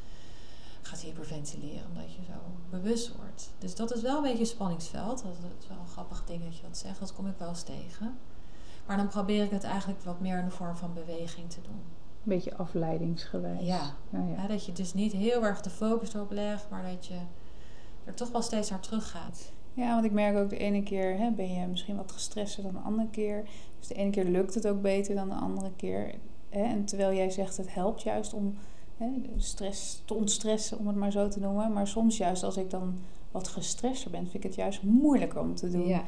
gaat 0.82 1.00
hyperventileren, 1.02 1.88
omdat 1.88 2.14
je 2.14 2.24
zo 2.24 2.40
bewust 2.70 3.16
wordt. 3.16 3.52
Dus 3.58 3.76
dat 3.76 3.94
is 3.94 4.02
wel 4.02 4.16
een 4.16 4.24
beetje 4.24 4.40
een 4.40 4.46
spanningsveld. 4.46 5.24
Dat 5.24 5.32
is 5.60 5.68
wel 5.68 5.78
een 5.80 5.88
grappig 5.88 6.24
ding 6.26 6.44
dat 6.44 6.58
je 6.58 6.64
dat 6.64 6.78
zegt, 6.78 7.00
dat 7.00 7.14
kom 7.14 7.28
ik 7.28 7.38
wel 7.38 7.50
eens 7.50 7.64
tegen. 7.64 8.18
Maar 8.86 8.98
dan 8.98 9.08
probeer 9.08 9.44
ik 9.44 9.52
het 9.52 9.64
eigenlijk 9.64 10.04
wat 10.04 10.20
meer 10.20 10.40
in 10.40 10.46
de 10.46 10.52
vorm 10.52 10.76
van 10.76 10.94
beweging 10.94 11.50
te 11.50 11.62
doen. 11.62 11.84
Een 12.26 12.32
beetje 12.32 12.56
afleidingsgewijs. 12.56 13.66
Ja. 13.66 13.94
ja, 14.10 14.24
ja. 14.38 14.48
dat 14.48 14.66
je 14.66 14.72
dus 14.72 14.94
niet 14.94 15.12
heel 15.12 15.44
erg 15.44 15.62
de 15.62 15.70
focus 15.70 16.14
erop 16.14 16.32
legt, 16.32 16.70
maar 16.70 16.84
dat 16.92 17.06
je 17.06 17.18
er 18.06 18.14
toch 18.14 18.32
wel 18.32 18.42
steeds 18.42 18.70
naar 18.70 18.80
terug 18.80 19.12
gaat. 19.12 19.52
Ja, 19.74 19.94
want 19.94 20.06
ik 20.06 20.12
merk 20.12 20.38
ook 20.38 20.50
de 20.50 20.58
ene 20.58 20.84
keer 20.84 21.18
hè, 21.18 21.32
ben 21.32 21.54
je 21.54 21.68
misschien 21.68 21.96
wat 21.96 22.12
gestrester 22.12 22.64
dan 22.64 22.74
de 22.74 22.80
andere 22.80 23.10
keer. 23.10 23.44
Dus 23.80 23.88
de 23.88 23.94
ene 23.94 24.10
keer 24.10 24.26
lukt 24.26 24.54
het 24.54 24.68
ook 24.68 24.82
beter 24.82 25.16
dan 25.16 25.30
de 25.30 25.36
andere 25.36 25.72
keer. 25.76 26.14
Hè? 26.50 26.64
En 26.64 26.86
terwijl 26.86 27.14
jij 27.14 27.30
zegt 27.30 27.58
het 27.58 27.74
helpt 27.74 28.02
juist 28.02 28.34
om 28.34 28.58
hè, 28.98 29.08
stress 29.38 30.02
te 30.06 30.14
ontstressen, 30.14 30.80
om 30.80 30.88
het 30.88 30.96
maar 30.96 31.12
zo 31.12 31.28
te 31.28 31.40
noemen. 31.40 31.74
Maar 31.74 31.88
soms 31.88 32.18
juist 32.18 32.44
als 32.44 32.58
ik 32.58 32.70
dan 32.70 32.98
wat 33.32 33.48
gestresser 33.48 34.12
ben, 34.12 34.22
vind 34.22 34.34
ik 34.34 34.44
het 34.44 34.56
juist 34.56 34.84
moeilijker 34.84 35.40
om 35.40 35.56
te 35.56 35.70
doen. 35.70 35.88
Ja. 35.88 36.04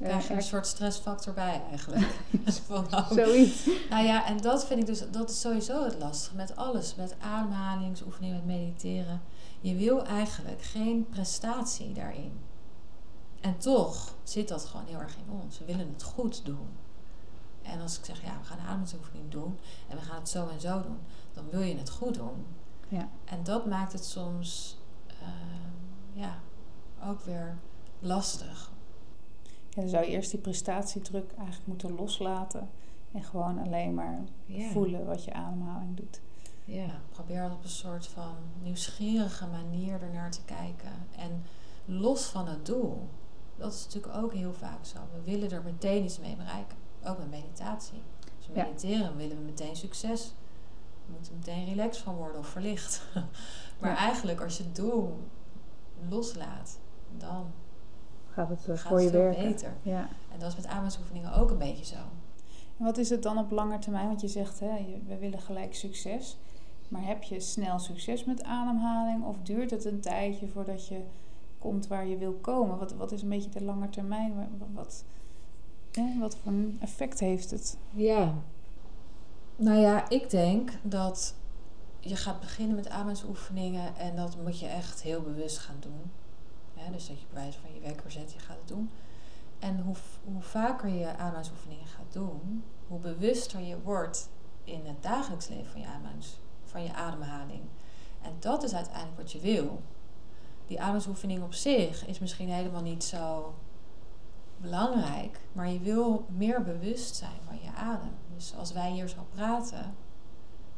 Krijg 0.00 0.28
je 0.28 0.34
een 0.34 0.42
soort 0.42 0.66
stressfactor 0.66 1.34
bij 1.34 1.62
eigenlijk. 1.70 2.06
van, 2.66 2.86
nou, 2.90 3.14
Zoiets. 3.24 3.68
Nou 3.90 4.04
ja, 4.04 4.26
en 4.26 4.36
dat 4.36 4.66
vind 4.66 4.80
ik 4.80 4.86
dus, 4.86 5.10
dat 5.10 5.30
is 5.30 5.40
sowieso 5.40 5.84
het 5.84 5.98
lastige 5.98 6.36
met 6.36 6.56
alles. 6.56 6.94
Met 6.94 7.14
ademhalingsoefeningen, 7.20 8.36
met 8.36 8.44
mediteren. 8.44 9.20
Je 9.60 9.74
wil 9.74 10.04
eigenlijk 10.04 10.62
geen 10.62 11.06
prestatie 11.08 11.92
daarin. 11.92 12.40
En 13.40 13.58
toch 13.58 14.14
zit 14.22 14.48
dat 14.48 14.64
gewoon 14.64 14.86
heel 14.86 14.98
erg 14.98 15.16
in 15.16 15.40
ons. 15.42 15.58
We 15.58 15.64
willen 15.64 15.88
het 15.92 16.02
goed 16.02 16.44
doen. 16.44 16.68
En 17.62 17.80
als 17.80 17.98
ik 17.98 18.04
zeg, 18.04 18.22
ja, 18.22 18.38
we 18.40 18.44
gaan 18.44 18.58
ademhalingsoefening 18.58 19.30
doen 19.30 19.58
en 19.88 19.96
we 19.96 20.02
gaan 20.02 20.18
het 20.18 20.28
zo 20.28 20.48
en 20.48 20.60
zo 20.60 20.82
doen, 20.82 20.98
dan 21.32 21.44
wil 21.50 21.60
je 21.60 21.76
het 21.76 21.90
goed 21.90 22.14
doen. 22.14 22.46
Ja. 22.88 23.08
En 23.24 23.42
dat 23.42 23.66
maakt 23.66 23.92
het 23.92 24.04
soms 24.04 24.78
uh, 25.22 25.28
ja, 26.12 26.38
ook 27.04 27.20
weer 27.20 27.58
lastig. 27.98 28.70
Ja, 29.70 29.80
dan 29.80 29.88
zou 29.88 30.04
je 30.04 30.10
eerst 30.10 30.30
die 30.30 30.40
prestatiedruk 30.40 31.32
eigenlijk 31.36 31.66
moeten 31.66 31.94
loslaten 31.94 32.68
en 33.12 33.22
gewoon 33.22 33.58
alleen 33.58 33.94
maar 33.94 34.24
voelen 34.72 35.06
wat 35.06 35.24
je 35.24 35.32
ademhaling 35.32 35.96
doet. 35.96 36.20
Ja, 36.64 37.00
probeer 37.10 37.44
op 37.44 37.62
een 37.62 37.68
soort 37.68 38.06
van 38.06 38.34
nieuwsgierige 38.62 39.46
manier 39.46 40.02
ernaar 40.02 40.30
te 40.30 40.44
kijken. 40.44 40.92
En 41.16 41.42
los 41.84 42.24
van 42.24 42.48
het 42.48 42.66
doel. 42.66 43.08
Dat 43.56 43.72
is 43.72 43.84
natuurlijk 43.84 44.14
ook 44.14 44.32
heel 44.32 44.54
vaak 44.54 44.84
zo. 44.84 44.98
We 45.12 45.30
willen 45.30 45.50
er 45.50 45.62
meteen 45.62 46.04
iets 46.04 46.18
mee 46.18 46.36
bereiken. 46.36 46.76
Ook 47.04 47.18
met 47.18 47.30
meditatie. 47.30 48.02
Als 48.36 48.46
we 48.46 48.52
mediteren 48.52 49.16
willen 49.16 49.36
we 49.36 49.42
meteen 49.42 49.76
succes. 49.76 50.34
We 51.06 51.12
moeten 51.12 51.32
meteen 51.36 51.64
relaxed 51.64 52.02
van 52.02 52.14
worden 52.14 52.38
of 52.38 52.46
verlicht. 52.46 53.02
maar 53.80 53.96
eigenlijk 53.96 54.40
als 54.40 54.56
je 54.56 54.62
het 54.62 54.76
doel 54.76 55.18
loslaat, 56.08 56.78
dan 57.18 57.52
gaat 58.32 58.48
het 58.48 58.66
uh, 58.68 58.76
voor 58.76 59.02
je 59.02 59.10
werken. 59.10 59.48
beter. 59.48 59.72
Ja. 59.82 60.08
En 60.32 60.38
dat 60.38 60.48
is 60.48 60.56
met 60.56 60.64
ademhalingsoefeningen 60.64 61.34
ook 61.34 61.50
een 61.50 61.58
beetje 61.58 61.84
zo. 61.84 61.96
En 62.78 62.84
wat 62.84 62.98
is 62.98 63.10
het 63.10 63.22
dan 63.22 63.38
op 63.38 63.50
lange 63.50 63.78
termijn? 63.78 64.06
Want 64.06 64.20
je 64.20 64.28
zegt, 64.28 64.60
hè, 64.60 65.00
we 65.06 65.18
willen 65.18 65.40
gelijk 65.40 65.74
succes. 65.74 66.38
Maar 66.88 67.06
heb 67.06 67.22
je 67.22 67.40
snel 67.40 67.78
succes 67.78 68.24
met 68.24 68.44
ademhaling? 68.44 69.24
Of 69.24 69.36
duurt 69.42 69.70
het 69.70 69.84
een 69.84 70.00
tijdje 70.00 70.48
voordat 70.48 70.86
je 70.86 71.00
komt 71.58 71.86
waar 71.86 72.06
je 72.06 72.16
wil 72.16 72.32
komen? 72.32 72.78
Wat, 72.78 72.92
wat 72.92 73.12
is 73.12 73.22
een 73.22 73.28
beetje 73.28 73.50
de 73.50 73.64
lange 73.64 73.88
termijn? 73.88 74.32
Wat, 74.74 75.04
hè, 75.92 76.18
wat 76.18 76.36
voor 76.36 76.52
een 76.52 76.78
effect 76.80 77.20
heeft 77.20 77.50
het? 77.50 77.76
Ja, 77.90 78.34
nou 79.56 79.78
ja, 79.78 80.08
ik 80.08 80.30
denk 80.30 80.70
dat 80.82 81.34
je 82.00 82.16
gaat 82.16 82.40
beginnen 82.40 82.76
met 82.76 82.88
ademhalingsoefeningen 82.88 83.96
en 83.96 84.16
dat 84.16 84.36
moet 84.42 84.60
je 84.60 84.66
echt 84.66 85.02
heel 85.02 85.22
bewust 85.22 85.58
gaan 85.58 85.76
doen. 85.80 86.10
Dus 86.92 87.06
dat 87.08 87.20
je 87.20 87.26
bij 87.32 87.42
wijze 87.42 87.58
van 87.58 87.74
je 87.74 87.80
wekker 87.80 88.10
zet, 88.10 88.32
je 88.32 88.38
gaat 88.38 88.56
het 88.56 88.68
doen. 88.68 88.90
En 89.58 89.80
hoe, 89.80 89.96
hoe 90.24 90.42
vaker 90.42 90.88
je 90.88 91.06
ademhalingsoefeningen 91.06 91.86
gaat 91.86 92.12
doen, 92.12 92.64
hoe 92.88 92.98
bewuster 92.98 93.60
je 93.60 93.80
wordt 93.82 94.28
in 94.64 94.86
het 94.86 95.02
dagelijks 95.02 95.48
leven 95.48 95.70
van 95.70 95.80
je, 95.80 95.86
van 96.64 96.82
je 96.82 96.94
ademhaling. 96.94 97.62
En 98.22 98.32
dat 98.38 98.62
is 98.62 98.74
uiteindelijk 98.74 99.16
wat 99.16 99.32
je 99.32 99.40
wil 99.40 99.82
die 100.70 100.80
ademsoefening 100.80 101.42
op 101.42 101.54
zich 101.54 102.06
is 102.06 102.18
misschien 102.18 102.48
helemaal 102.48 102.82
niet 102.82 103.04
zo 103.04 103.54
belangrijk, 104.56 105.40
maar 105.52 105.68
je 105.68 105.78
wil 105.78 106.26
meer 106.28 106.62
bewust 106.62 107.16
zijn 107.16 107.38
van 107.46 107.58
je 107.62 107.70
adem. 107.76 108.14
Dus 108.34 108.54
als 108.58 108.72
wij 108.72 108.90
hier 108.90 109.08
zo 109.08 109.26
praten, 109.34 109.94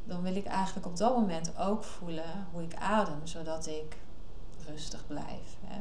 dan 0.04 0.22
wil 0.22 0.36
ik 0.36 0.44
eigenlijk 0.44 0.86
op 0.86 0.96
dat 0.96 1.16
moment 1.16 1.58
ook 1.58 1.84
voelen 1.84 2.46
hoe 2.52 2.62
ik 2.62 2.74
adem, 2.74 3.26
zodat 3.26 3.66
ik 3.66 3.96
rustig 4.66 5.06
blijf. 5.06 5.56
Hè. 5.64 5.80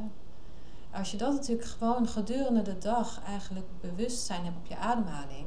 Als 0.98 1.10
je 1.10 1.16
dat 1.16 1.32
natuurlijk 1.32 1.68
gewoon 1.68 2.08
gedurende 2.08 2.62
de 2.62 2.78
dag 2.78 3.22
eigenlijk 3.26 3.66
bewustzijn 3.80 4.44
hebt 4.44 4.56
op 4.56 4.66
je 4.66 4.76
ademhaling, 4.76 5.46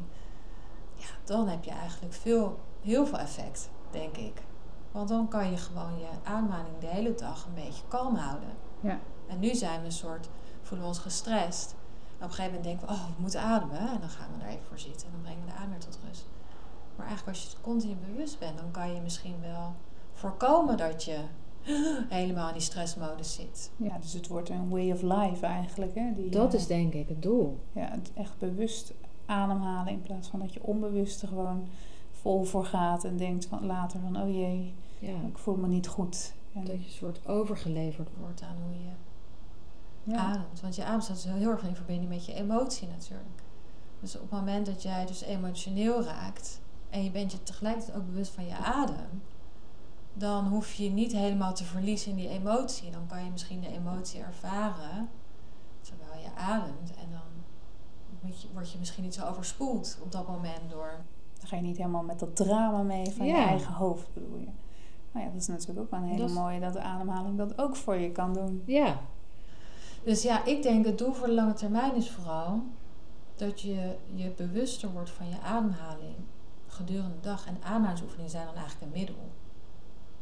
ja, 0.96 1.08
dan 1.24 1.48
heb 1.48 1.64
je 1.64 1.72
eigenlijk 1.72 2.14
veel, 2.14 2.60
heel 2.82 3.06
veel 3.06 3.20
effect, 3.20 3.70
denk 3.92 4.18
ik. 4.18 4.42
Want 4.92 5.10
dan 5.10 5.28
kan 5.28 5.52
je 5.52 5.58
gewoon 5.58 6.00
je 6.00 6.08
ademhaling 6.24 6.78
de 6.80 6.88
hele 6.88 7.16
dag 7.16 7.46
een 7.46 7.64
beetje 7.64 7.84
kalm 7.88 8.16
houden. 8.16 8.50
Ja. 8.80 9.00
En 9.28 9.40
nu 9.40 9.56
zijn 9.56 9.80
we 9.80 9.86
een 9.86 9.92
soort, 9.92 10.30
voelen 10.62 10.82
we 10.82 10.94
ons 10.94 11.00
gestrest. 11.00 11.76
En 12.18 12.26
op 12.26 12.30
een 12.30 12.36
gegeven 12.36 12.46
moment 12.46 12.64
denken 12.64 12.88
we, 12.88 12.94
oh, 12.94 13.06
we 13.06 13.22
moeten 13.22 13.42
ademen. 13.42 13.78
En 13.78 14.00
dan 14.00 14.10
gaan 14.10 14.32
we 14.32 14.40
daar 14.40 14.50
even 14.50 14.66
voor 14.68 14.80
zitten 14.80 15.08
en 15.08 15.14
dan 15.14 15.22
brengen 15.22 15.46
we 15.46 15.52
de 15.52 15.58
adem 15.58 15.70
weer 15.70 15.80
tot 15.80 16.00
rust. 16.08 16.26
Maar 16.96 17.06
eigenlijk 17.06 17.38
als 17.38 17.52
je 17.52 17.58
continu 17.62 17.96
bewust 17.96 18.40
bent, 18.40 18.58
dan 18.58 18.72
kan 18.72 18.94
je 18.94 19.02
misschien 19.02 19.42
wel 19.42 19.76
voorkomen 20.14 20.78
dat 20.78 21.04
je 21.04 21.20
helemaal 22.10 22.48
in 22.48 22.54
die 22.54 22.62
stressmodus 22.62 23.34
zit. 23.34 23.72
Ja, 23.78 23.98
dus 23.98 24.14
het 24.14 24.28
wordt 24.28 24.50
een 24.50 24.70
way 24.70 24.92
of 24.92 25.02
life 25.02 25.46
eigenlijk. 25.46 25.96
Hè? 25.96 26.14
Die, 26.16 26.30
dat 26.30 26.54
is 26.54 26.62
eh, 26.62 26.68
denk 26.68 26.94
ik 26.94 27.08
het 27.08 27.22
doel. 27.22 27.60
Ja, 27.72 27.90
het 27.92 28.12
echt 28.14 28.38
bewust 28.38 28.94
ademhalen 29.26 29.94
in 29.94 30.02
plaats 30.02 30.28
van 30.28 30.40
dat 30.40 30.54
je 30.54 30.64
onbewust 30.64 31.22
er 31.22 31.28
gewoon 31.28 31.68
vol 32.12 32.44
voor 32.44 32.66
gaat 32.66 33.04
en 33.04 33.18
denkt 33.18 33.46
van 33.46 33.66
later 33.66 34.00
van 34.00 34.22
oh 34.22 34.30
jee, 34.30 34.74
ja. 35.00 35.16
ik 35.28 35.38
voel 35.38 35.56
me 35.56 35.68
niet 35.68 35.88
goed. 35.88 36.34
En 36.54 36.64
dat 36.64 36.76
je 36.76 36.86
een 36.86 36.92
soort 36.92 37.28
overgeleverd 37.28 38.10
wordt 38.20 38.42
aan 38.42 38.58
hoe 38.64 38.74
je 38.74 38.92
ja. 40.14 40.18
ademt. 40.18 40.62
Want 40.62 40.76
je 40.76 40.84
adem 40.84 41.02
staat 41.02 41.24
dus 41.24 41.34
heel 41.34 41.50
erg 41.50 41.64
in 41.64 41.76
verbinding 41.76 42.12
met 42.12 42.26
je 42.26 42.34
emotie 42.34 42.88
natuurlijk. 42.88 43.44
Dus 44.00 44.16
op 44.16 44.22
het 44.22 44.40
moment 44.40 44.66
dat 44.66 44.84
jij 44.84 45.06
dus 45.06 45.22
emotioneel 45.22 46.04
raakt 46.04 46.62
en 46.90 47.04
je 47.04 47.12
bent 47.12 47.32
je 47.32 47.44
tegelijkertijd 47.44 47.98
ook 47.98 48.06
bewust 48.06 48.32
van 48.32 48.46
je 48.46 48.56
adem, 48.56 49.22
dan 50.18 50.48
hoef 50.48 50.74
je 50.74 50.90
niet 50.90 51.12
helemaal 51.12 51.54
te 51.54 51.64
verliezen 51.64 52.12
in 52.12 52.18
die 52.18 52.30
emotie. 52.30 52.92
Dan 52.92 53.08
kan 53.08 53.24
je 53.24 53.32
misschien 53.32 53.62
de 53.62 53.72
emotie 53.72 54.22
ervaren 54.22 55.10
terwijl 55.82 56.22
je 56.22 56.42
ademt 56.42 56.94
en 56.96 57.12
dan 57.12 57.44
word 58.54 58.72
je 58.72 58.78
misschien 58.80 59.04
niet 59.04 59.14
zo 59.14 59.26
overspoeld 59.26 59.98
op 60.02 60.12
dat 60.12 60.28
moment 60.28 60.70
door 60.70 61.04
dan 61.40 61.48
ga 61.48 61.56
je 61.56 61.70
niet 61.70 61.78
helemaal 61.78 62.04
met 62.04 62.20
dat 62.20 62.36
drama 62.36 62.82
mee 62.82 63.12
van 63.12 63.26
je 63.26 63.34
eigen 63.34 63.74
hoofd, 63.74 64.14
bedoel 64.14 64.38
je. 64.38 64.50
Nou 65.12 65.26
ja, 65.26 65.32
dat 65.32 65.42
is 65.42 65.48
natuurlijk 65.48 65.80
ook 65.80 65.92
wel 65.92 66.00
een 66.00 66.16
hele 66.16 66.28
mooie 66.28 66.60
dat 66.60 66.74
de 66.74 66.82
ademhaling 66.82 67.38
dat 67.38 67.58
ook 67.58 67.76
voor 67.76 67.96
je 67.96 68.12
kan 68.12 68.34
doen. 68.34 68.64
Ja. 68.66 69.00
Dus 70.04 70.24
ja, 70.24 70.46
ik 70.46 70.64
denk 70.64 70.86
het 70.86 70.98
doel 70.98 71.14
voor 71.14 71.28
de 71.28 71.34
lange 71.34 71.54
termijn 71.54 71.96
is 71.96 72.10
vooral 72.10 72.64
dat 73.36 73.62
je 73.62 73.96
je 74.14 74.30
bewuster 74.38 74.92
wordt 74.92 75.10
van 75.10 75.30
je 75.30 75.40
ademhaling 75.42 76.16
gedurende 76.68 77.16
de 77.16 77.22
dag. 77.22 77.48
En 77.48 77.58
ademhalingsoefeningen 77.64 78.32
zijn 78.32 78.46
dan 78.46 78.56
eigenlijk 78.56 78.86
een 78.86 79.00
middel. 79.00 79.30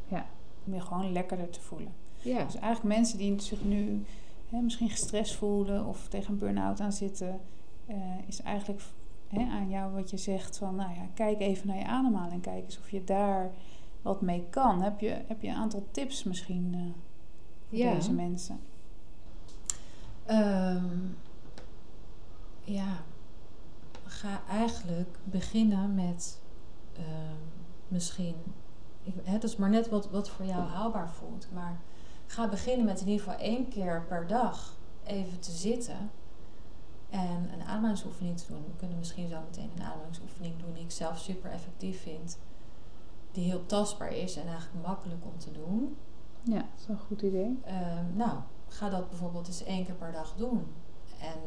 Ja, 0.07 0.25
om 0.65 0.73
je 0.73 0.81
gewoon 0.81 1.11
lekkerder 1.11 1.49
te 1.49 1.61
voelen. 1.61 1.93
Ja. 2.21 2.43
Dus 2.43 2.55
eigenlijk 2.55 2.95
mensen 2.95 3.17
die 3.17 3.41
zich 3.41 3.63
nu 3.63 4.05
hè, 4.49 4.61
misschien 4.61 4.89
gestrest 4.89 5.35
voelen 5.35 5.85
of 5.85 6.07
tegen 6.07 6.33
een 6.33 6.39
burn-out 6.39 6.79
aan 6.79 6.93
zitten, 6.93 7.39
uh, 7.87 7.95
is 8.27 8.41
eigenlijk 8.41 8.81
hè, 9.27 9.49
aan 9.51 9.69
jou 9.69 9.93
wat 9.93 10.09
je 10.09 10.17
zegt 10.17 10.57
van, 10.57 10.75
nou 10.75 10.93
ja, 10.93 11.07
kijk 11.13 11.39
even 11.39 11.67
naar 11.67 11.77
je 11.77 11.85
ademhaling. 11.87 12.41
Kijk 12.41 12.63
eens 12.63 12.79
of 12.79 12.89
je 12.89 13.03
daar 13.03 13.51
wat 14.01 14.21
mee 14.21 14.43
kan. 14.49 14.81
Heb 14.81 14.99
je, 14.99 15.21
heb 15.27 15.41
je 15.41 15.47
een 15.47 15.55
aantal 15.55 15.87
tips 15.91 16.23
misschien 16.23 16.71
uh, 16.75 16.81
voor 17.69 17.77
Ja. 17.77 17.93
deze 17.93 18.13
mensen? 18.13 18.59
Ehm, 20.25 20.85
ja, 22.63 23.03
ga 24.05 24.41
eigenlijk 24.49 25.17
beginnen 25.23 25.95
met 25.95 26.39
ehm, 26.93 27.35
misschien, 27.87 28.35
dat 29.31 29.43
is 29.43 29.55
maar 29.55 29.69
net 29.69 29.89
wat, 29.89 30.09
wat 30.09 30.29
voor 30.29 30.45
jou 30.45 30.61
haalbaar 30.61 31.09
voelt, 31.09 31.47
maar 31.53 31.81
ga 32.25 32.49
beginnen 32.49 32.85
met 32.85 33.01
in 33.01 33.07
ieder 33.07 33.23
geval 33.23 33.39
één 33.39 33.67
keer 33.67 34.05
per 34.07 34.27
dag 34.27 34.77
even 35.03 35.39
te 35.39 35.51
zitten 35.51 36.11
en 37.09 37.49
een 37.53 37.63
ademhalingsoefening 37.63 38.37
te 38.37 38.47
doen. 38.47 38.63
We 38.63 38.75
kunnen 38.77 38.97
misschien 38.97 39.29
zo 39.29 39.39
meteen 39.49 39.71
een 39.75 39.83
ademhalingsoefening 39.83 40.59
doen 40.59 40.73
die 40.73 40.83
ik 40.83 40.91
zelf 40.91 41.19
super 41.19 41.51
effectief 41.51 42.01
vind, 42.01 42.37
die 43.31 43.43
heel 43.43 43.65
tastbaar 43.65 44.13
is 44.13 44.35
en 44.35 44.47
eigenlijk 44.47 44.87
makkelijk 44.87 45.25
om 45.25 45.37
te 45.37 45.51
doen. 45.51 45.97
Ja, 46.43 46.57
dat 46.57 46.79
is 46.79 46.87
een 46.87 46.97
goed 46.97 47.21
idee. 47.21 47.59
Ehm, 47.63 48.15
nou, 48.15 48.39
ga 48.67 48.89
dat 48.89 49.09
bijvoorbeeld 49.09 49.47
eens 49.47 49.63
één 49.63 49.85
keer 49.85 49.95
per 49.95 50.11
dag 50.11 50.33
doen. 50.35 50.65
En 51.19 51.39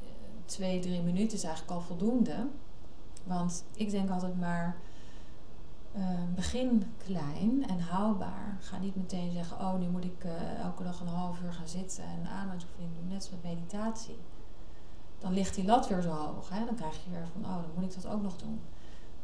eh, 0.00 0.06
twee, 0.44 0.80
drie 0.80 1.02
minuten 1.02 1.36
is 1.36 1.44
eigenlijk 1.44 1.74
al 1.74 1.80
voldoende. 1.80 2.46
Want 3.24 3.64
ik 3.74 3.90
denk 3.90 4.10
altijd 4.10 4.38
maar, 4.38 4.76
eh, 5.92 6.24
begin 6.34 6.94
klein 7.04 7.68
en 7.68 7.80
haalbaar. 7.80 8.56
Ga 8.60 8.78
niet 8.78 8.96
meteen 8.96 9.32
zeggen, 9.32 9.58
oh 9.58 9.74
nu 9.74 9.88
moet 9.88 10.04
ik 10.04 10.24
eh, 10.24 10.60
elke 10.60 10.82
dag 10.82 11.00
een 11.00 11.06
half 11.06 11.40
uur 11.42 11.52
gaan 11.52 11.68
zitten 11.68 12.04
en 12.04 12.26
ademhalingsoefening 12.26 12.94
doen. 12.94 13.08
Net 13.08 13.30
met 13.30 13.42
meditatie. 13.42 14.18
Dan 15.18 15.32
ligt 15.32 15.54
die 15.54 15.64
lat 15.64 15.88
weer 15.88 16.02
zo 16.02 16.10
hoog. 16.10 16.48
Hè? 16.48 16.64
Dan 16.64 16.74
krijg 16.74 17.04
je 17.04 17.10
weer 17.10 17.26
van, 17.32 17.44
oh 17.44 17.62
dan 17.62 17.70
moet 17.74 17.84
ik 17.84 18.02
dat 18.02 18.12
ook 18.12 18.22
nog 18.22 18.36
doen. 18.36 18.60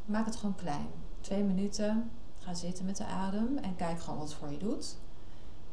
Maak 0.05 0.27
het 0.27 0.37
gewoon 0.37 0.55
klein. 0.55 0.89
Twee 1.21 1.43
minuten, 1.43 2.11
ga 2.39 2.55
zitten 2.55 2.85
met 2.85 2.97
de 2.97 3.05
adem 3.05 3.59
en 3.59 3.77
kijk 3.77 4.01
gewoon 4.01 4.19
wat 4.19 4.35
voor 4.35 4.51
je 4.51 4.59
doet. 4.59 4.99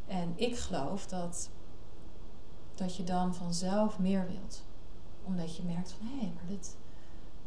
En 0.08 0.34
ik 0.36 0.58
geloof 0.58 1.08
dat, 1.08 1.50
dat 2.76 2.96
je 2.96 3.04
dan 3.04 3.36
vanzelf 3.36 4.00
meer 4.00 4.28
wilt. 4.28 4.64
Omdat 5.24 5.56
je 5.56 5.64
merkt 5.64 5.92
van, 5.92 6.08
hé, 6.08 6.18
hey, 6.18 6.32
maar 6.36 6.48
dit, 6.48 6.78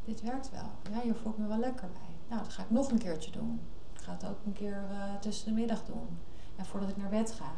dit 0.04 0.22
werkt 0.22 0.50
wel. 0.50 0.70
Ja, 0.92 1.00
hier 1.00 1.14
voel 1.14 1.32
ik 1.32 1.38
me 1.38 1.46
wel 1.46 1.58
lekker 1.58 1.88
bij. 1.88 2.15
Nou, 2.28 2.42
dan 2.42 2.50
ga 2.50 2.62
ik 2.62 2.70
nog 2.70 2.90
een 2.90 2.98
keertje 2.98 3.30
doen. 3.30 3.60
Ik 3.94 4.00
ga 4.00 4.12
het 4.12 4.26
ook 4.26 4.38
een 4.46 4.52
keer 4.52 4.84
eh, 4.90 5.14
tussen 5.20 5.46
de 5.46 5.60
middag 5.60 5.84
doen. 5.84 6.18
En 6.56 6.66
voordat 6.66 6.88
ik 6.88 6.96
naar 6.96 7.08
bed 7.08 7.32
ga. 7.32 7.52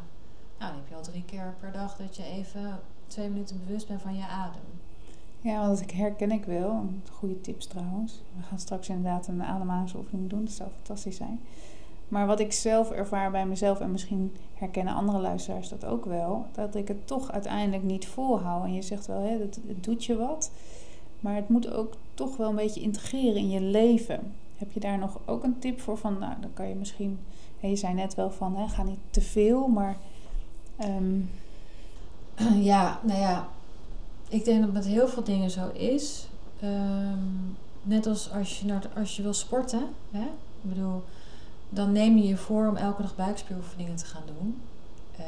Nou, 0.59 0.71
dan 0.71 0.79
heb 0.79 0.89
je 0.89 0.95
al 0.95 1.01
drie 1.01 1.25
keer 1.25 1.55
per 1.59 1.71
dag 1.71 1.97
dat 1.97 2.15
je 2.15 2.23
even 2.23 2.79
twee 3.07 3.29
minuten 3.29 3.61
bewust 3.65 3.87
bent 3.87 4.01
van 4.01 4.15
je 4.15 4.27
adem. 4.27 4.61
Ja, 5.41 5.59
want 5.67 5.79
dat 5.79 5.91
herken 5.91 6.31
ik 6.31 6.45
wel. 6.45 6.85
Goede 7.11 7.41
tips 7.41 7.65
trouwens. 7.67 8.21
We 8.37 8.43
gaan 8.43 8.59
straks 8.59 8.89
inderdaad 8.89 9.27
een 9.27 9.43
ademhalingsoefening 9.43 10.29
doen. 10.29 10.45
Dat 10.45 10.53
zou 10.53 10.69
fantastisch 10.69 11.15
zijn. 11.15 11.41
Maar 12.07 12.27
wat 12.27 12.39
ik 12.39 12.53
zelf 12.53 12.91
ervaar 12.91 13.31
bij 13.31 13.45
mezelf, 13.45 13.79
en 13.79 13.91
misschien 13.91 14.35
herkennen 14.53 14.93
andere 14.93 15.19
luisteraars 15.19 15.69
dat 15.69 15.85
ook 15.85 16.05
wel, 16.05 16.45
dat 16.51 16.75
ik 16.75 16.87
het 16.87 17.07
toch 17.07 17.31
uiteindelijk 17.31 17.83
niet 17.83 18.07
volhoud. 18.07 18.63
En 18.63 18.73
je 18.73 18.81
zegt 18.81 19.07
wel, 19.07 19.21
hè, 19.21 19.37
dat, 19.37 19.59
het 19.67 19.83
doet 19.83 20.05
je 20.05 20.17
wat. 20.17 20.51
Maar 21.19 21.35
het 21.35 21.49
moet 21.49 21.71
ook 21.71 21.93
toch 22.13 22.37
wel 22.37 22.49
een 22.49 22.55
beetje 22.55 22.81
integreren 22.81 23.35
in 23.35 23.49
je 23.49 23.61
leven. 23.61 24.33
Heb 24.59 24.71
je 24.71 24.79
daar 24.79 24.97
nog 24.97 25.19
ook 25.25 25.43
een 25.43 25.59
tip 25.59 25.81
voor? 25.81 25.97
Van, 25.97 26.19
nou, 26.19 26.33
dan 26.41 26.53
kan 26.53 26.67
je 26.67 26.75
misschien. 26.75 27.19
Je 27.59 27.75
zei 27.75 27.93
net 27.93 28.15
wel 28.15 28.31
van, 28.31 28.55
hè, 28.55 28.67
ga 28.67 28.83
niet 28.83 28.99
te 29.09 29.21
veel, 29.21 29.67
maar. 29.67 29.97
ehm, 30.77 31.19
Ja, 32.71 32.99
nou 33.03 33.19
ja, 33.19 33.47
ik 34.29 34.45
denk 34.45 34.61
dat 34.61 34.71
met 34.71 34.85
heel 34.85 35.07
veel 35.07 35.23
dingen 35.23 35.49
zo 35.49 35.69
is. 35.69 36.27
Ehm, 36.61 37.17
net 37.81 38.07
als 38.07 38.31
als 38.31 38.59
je, 38.59 38.79
als 38.95 39.15
je 39.15 39.21
wil 39.21 39.33
sporten, 39.33 39.87
hè? 40.11 40.23
ik 40.61 40.69
bedoel, 40.69 41.03
dan 41.69 41.91
neem 41.91 42.17
je 42.17 42.27
je 42.27 42.37
voor 42.37 42.67
om 42.67 42.75
elke 42.75 43.01
dag 43.01 43.15
buikspieroefeningen 43.15 43.95
te 43.95 44.05
gaan 44.05 44.23
doen. 44.25 44.61
Eh, 45.17 45.25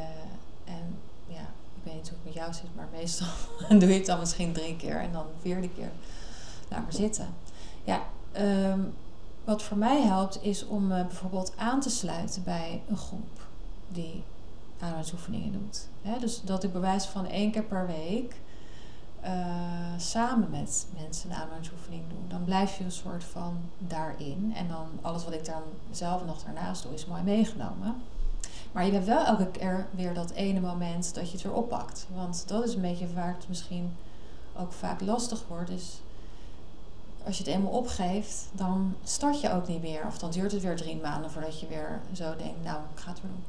en 0.73 0.95
ja, 1.27 1.41
ik 1.75 1.83
weet 1.83 1.93
niet 1.93 2.09
hoe 2.09 2.17
het 2.17 2.23
met 2.25 2.33
jou 2.33 2.53
zit, 2.53 2.75
maar 2.75 2.87
meestal 2.91 3.27
doe 3.79 3.89
je 3.89 3.97
het 3.97 4.05
dan 4.05 4.19
misschien 4.19 4.53
drie 4.53 4.75
keer 4.75 4.99
en 4.99 5.11
dan 5.11 5.23
de 5.25 5.41
vierde 5.41 5.69
keer. 5.69 5.91
Laat 6.69 6.81
maar 6.81 6.93
zitten. 6.93 7.27
Ja, 7.83 8.01
ehm, 8.31 8.79
wat 9.43 9.63
voor 9.63 9.77
mij 9.77 10.01
helpt 10.01 10.43
is 10.43 10.67
om 10.67 10.91
eh, 10.91 11.05
bijvoorbeeld 11.05 11.53
aan 11.57 11.79
te 11.79 11.89
sluiten 11.89 12.43
bij 12.43 12.81
een 12.87 12.97
groep 12.97 13.47
die 13.87 14.23
ademhalingsoefeningen 14.75 15.51
doet. 15.51 15.87
Dus 16.19 16.41
dat 16.41 16.63
ik 16.63 16.71
bij 16.71 16.81
wijze 16.81 17.09
van 17.09 17.27
één 17.27 17.51
keer 17.51 17.63
per 17.63 17.87
week 17.87 18.35
eh, 19.21 19.31
samen 19.97 20.49
met 20.49 20.87
mensen 20.97 21.29
een 21.29 21.35
ademhalingsoefening 21.35 22.03
doe. 22.09 22.27
Dan 22.27 22.43
blijf 22.43 22.77
je 22.77 22.83
een 22.83 22.91
soort 22.91 23.23
van 23.23 23.57
daarin. 23.77 24.53
En 24.55 24.67
dan 24.67 24.87
alles 25.01 25.23
wat 25.23 25.33
ik 25.33 25.45
dan 25.45 25.61
zelf 25.91 26.25
nog 26.25 26.43
daarnaast 26.43 26.83
doe 26.83 26.93
is 26.93 27.05
mooi 27.05 27.21
meegenomen. 27.23 27.95
Maar 28.71 28.85
je 28.85 28.91
hebt 28.91 29.05
wel 29.05 29.25
elke 29.25 29.47
keer 29.47 29.87
weer 29.95 30.13
dat 30.13 30.31
ene 30.31 30.59
moment 30.59 31.13
dat 31.13 31.25
je 31.25 31.31
het 31.31 31.41
weer 31.41 31.53
oppakt. 31.53 32.07
Want 32.15 32.47
dat 32.47 32.63
is 32.63 32.75
een 32.75 32.81
beetje 32.81 33.13
waar 33.13 33.35
het 33.37 33.47
misschien 33.47 33.95
ook 34.57 34.71
vaak 34.71 35.01
lastig 35.01 35.43
wordt. 35.47 35.71
Als 37.25 37.37
je 37.37 37.43
het 37.43 37.53
eenmaal 37.53 37.71
opgeeft, 37.71 38.49
dan 38.51 38.95
start 39.03 39.41
je 39.41 39.51
ook 39.51 39.67
niet 39.67 39.81
meer. 39.81 40.05
Of 40.07 40.17
dan 40.17 40.31
duurt 40.31 40.51
het 40.51 40.61
weer 40.61 40.75
drie 40.75 40.95
maanden 41.01 41.31
voordat 41.31 41.59
je 41.59 41.67
weer 41.67 42.01
zo 42.13 42.35
denkt, 42.35 42.63
nou, 42.63 42.79
ik 42.93 42.99
ga 42.99 43.09
het 43.11 43.21
weer 43.21 43.31
doen. 43.31 43.43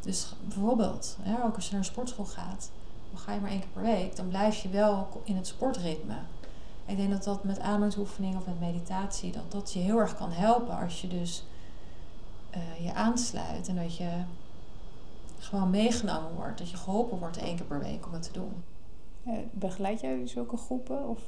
Dus 0.00 0.34
bijvoorbeeld, 0.44 1.16
hè, 1.20 1.44
ook 1.44 1.54
als 1.54 1.64
je 1.64 1.70
naar 1.70 1.80
een 1.80 1.86
sportschool 1.86 2.24
gaat, 2.24 2.70
dan 3.10 3.20
ga 3.20 3.32
je 3.32 3.40
maar 3.40 3.50
één 3.50 3.60
keer 3.60 3.68
per 3.72 3.82
week, 3.82 4.16
dan 4.16 4.28
blijf 4.28 4.62
je 4.62 4.68
wel 4.68 5.08
in 5.24 5.36
het 5.36 5.46
sportritme. 5.46 6.14
Ik 6.86 6.96
denk 6.96 7.10
dat 7.10 7.24
dat 7.24 7.44
met 7.44 7.58
ademhalingsoefeningen 7.58 8.38
of 8.38 8.46
met 8.46 8.60
meditatie, 8.60 9.32
dat 9.32 9.52
dat 9.52 9.72
je 9.72 9.78
heel 9.78 9.98
erg 9.98 10.16
kan 10.16 10.30
helpen 10.32 10.78
als 10.78 11.00
je 11.00 11.08
dus 11.08 11.44
eh, 12.50 12.84
je 12.84 12.94
aansluit 12.94 13.68
en 13.68 13.76
dat 13.76 13.96
je 13.96 14.10
gewoon 15.38 15.70
meegenomen 15.70 16.34
wordt, 16.34 16.58
dat 16.58 16.70
je 16.70 16.76
geholpen 16.76 17.18
wordt 17.18 17.36
één 17.36 17.56
keer 17.56 17.64
per 17.66 17.80
week 17.80 18.06
om 18.06 18.12
het 18.12 18.22
te 18.22 18.32
doen. 18.32 18.62
eh, 19.24 19.32
begeleid 19.50 20.00
jij 20.00 20.26
zulke 20.26 20.56
groepen? 20.56 21.08
Of? 21.08 21.18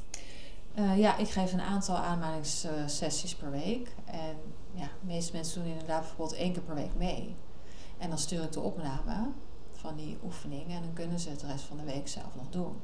Eh, 0.74 0.98
ja, 0.98 1.16
ik 1.16 1.30
geef 1.30 1.52
een 1.52 1.60
aantal 1.60 1.96
aanmalingssessies 1.96 3.34
per 3.34 3.50
week. 3.50 3.94
En 4.04 4.36
ja, 4.74 4.84
de 4.84 5.06
meeste 5.06 5.32
mensen 5.32 5.62
doen 5.62 5.72
inderdaad 5.72 6.00
bijvoorbeeld 6.00 6.38
één 6.38 6.52
keer 6.52 6.62
per 6.62 6.74
week 6.74 6.94
mee. 6.96 7.36
En 7.98 8.08
dan 8.08 8.18
stuur 8.18 8.42
ik 8.42 8.52
de 8.52 8.60
opname 8.60 9.28
van 9.72 9.96
die 9.96 10.18
oefening 10.24 10.68
en 10.68 10.82
dan 10.82 10.92
kunnen 10.92 11.20
ze 11.20 11.30
het 11.30 11.40
de 11.40 11.46
rest 11.46 11.64
van 11.64 11.76
de 11.76 11.84
week 11.84 12.08
zelf 12.08 12.36
nog 12.36 12.50
doen. 12.50 12.80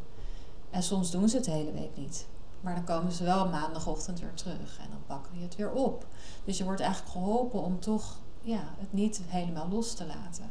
En 0.71 0.83
soms 0.83 1.11
doen 1.11 1.29
ze 1.29 1.37
het 1.37 1.45
de 1.45 1.51
hele 1.51 1.73
week 1.73 1.97
niet. 1.97 2.27
Maar 2.61 2.75
dan 2.75 2.85
komen 2.85 3.13
ze 3.13 3.25
wel 3.25 3.49
maandagochtend 3.49 4.21
weer 4.21 4.35
terug 4.35 4.79
en 4.79 4.91
dan 4.91 5.03
pakken 5.07 5.33
die 5.33 5.43
het 5.43 5.57
weer 5.57 5.73
op. 5.73 6.07
Dus 6.45 6.59
je 6.59 6.65
wordt 6.65 6.81
eigenlijk 6.81 7.13
geholpen 7.13 7.63
om 7.63 7.81
toch 7.81 8.19
ja, 8.41 8.75
het 8.79 8.93
niet 8.93 9.21
helemaal 9.27 9.69
los 9.69 9.95
te 9.95 10.07
laten. 10.07 10.51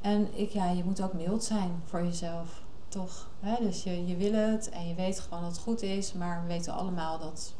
En 0.00 0.38
ik, 0.38 0.50
ja, 0.50 0.70
je 0.70 0.84
moet 0.84 1.02
ook 1.02 1.12
mild 1.12 1.44
zijn 1.44 1.82
voor 1.84 2.02
jezelf, 2.02 2.62
toch? 2.90 3.30
Hè? 3.40 3.64
Dus 3.64 3.82
je, 3.82 4.06
je 4.06 4.16
wil 4.16 4.32
het 4.32 4.68
en 4.68 4.88
je 4.88 4.94
weet 4.94 5.20
gewoon 5.20 5.42
dat 5.42 5.52
het 5.52 5.60
goed 5.60 5.82
is, 5.82 6.12
maar 6.12 6.42
we 6.42 6.48
weten 6.48 6.72
allemaal 6.72 7.18
dat 7.18 7.54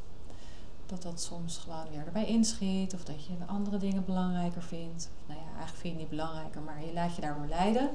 dat, 0.90 1.02
dat 1.02 1.20
soms 1.20 1.58
gewoon 1.58 1.88
weer 1.90 2.06
erbij 2.06 2.26
inschiet. 2.26 2.94
Of 2.94 3.04
dat 3.04 3.24
je 3.24 3.32
andere 3.46 3.76
dingen 3.76 4.04
belangrijker 4.04 4.62
vindt. 4.62 5.10
Of, 5.12 5.28
nou 5.28 5.40
ja, 5.40 5.46
eigenlijk 5.46 5.76
vind 5.76 5.82
je 5.82 5.88
het 5.88 5.98
niet 5.98 6.08
belangrijker, 6.08 6.60
maar 6.60 6.84
je 6.84 6.92
laat 6.92 7.14
je 7.14 7.20
daardoor 7.20 7.46
leiden. 7.46 7.90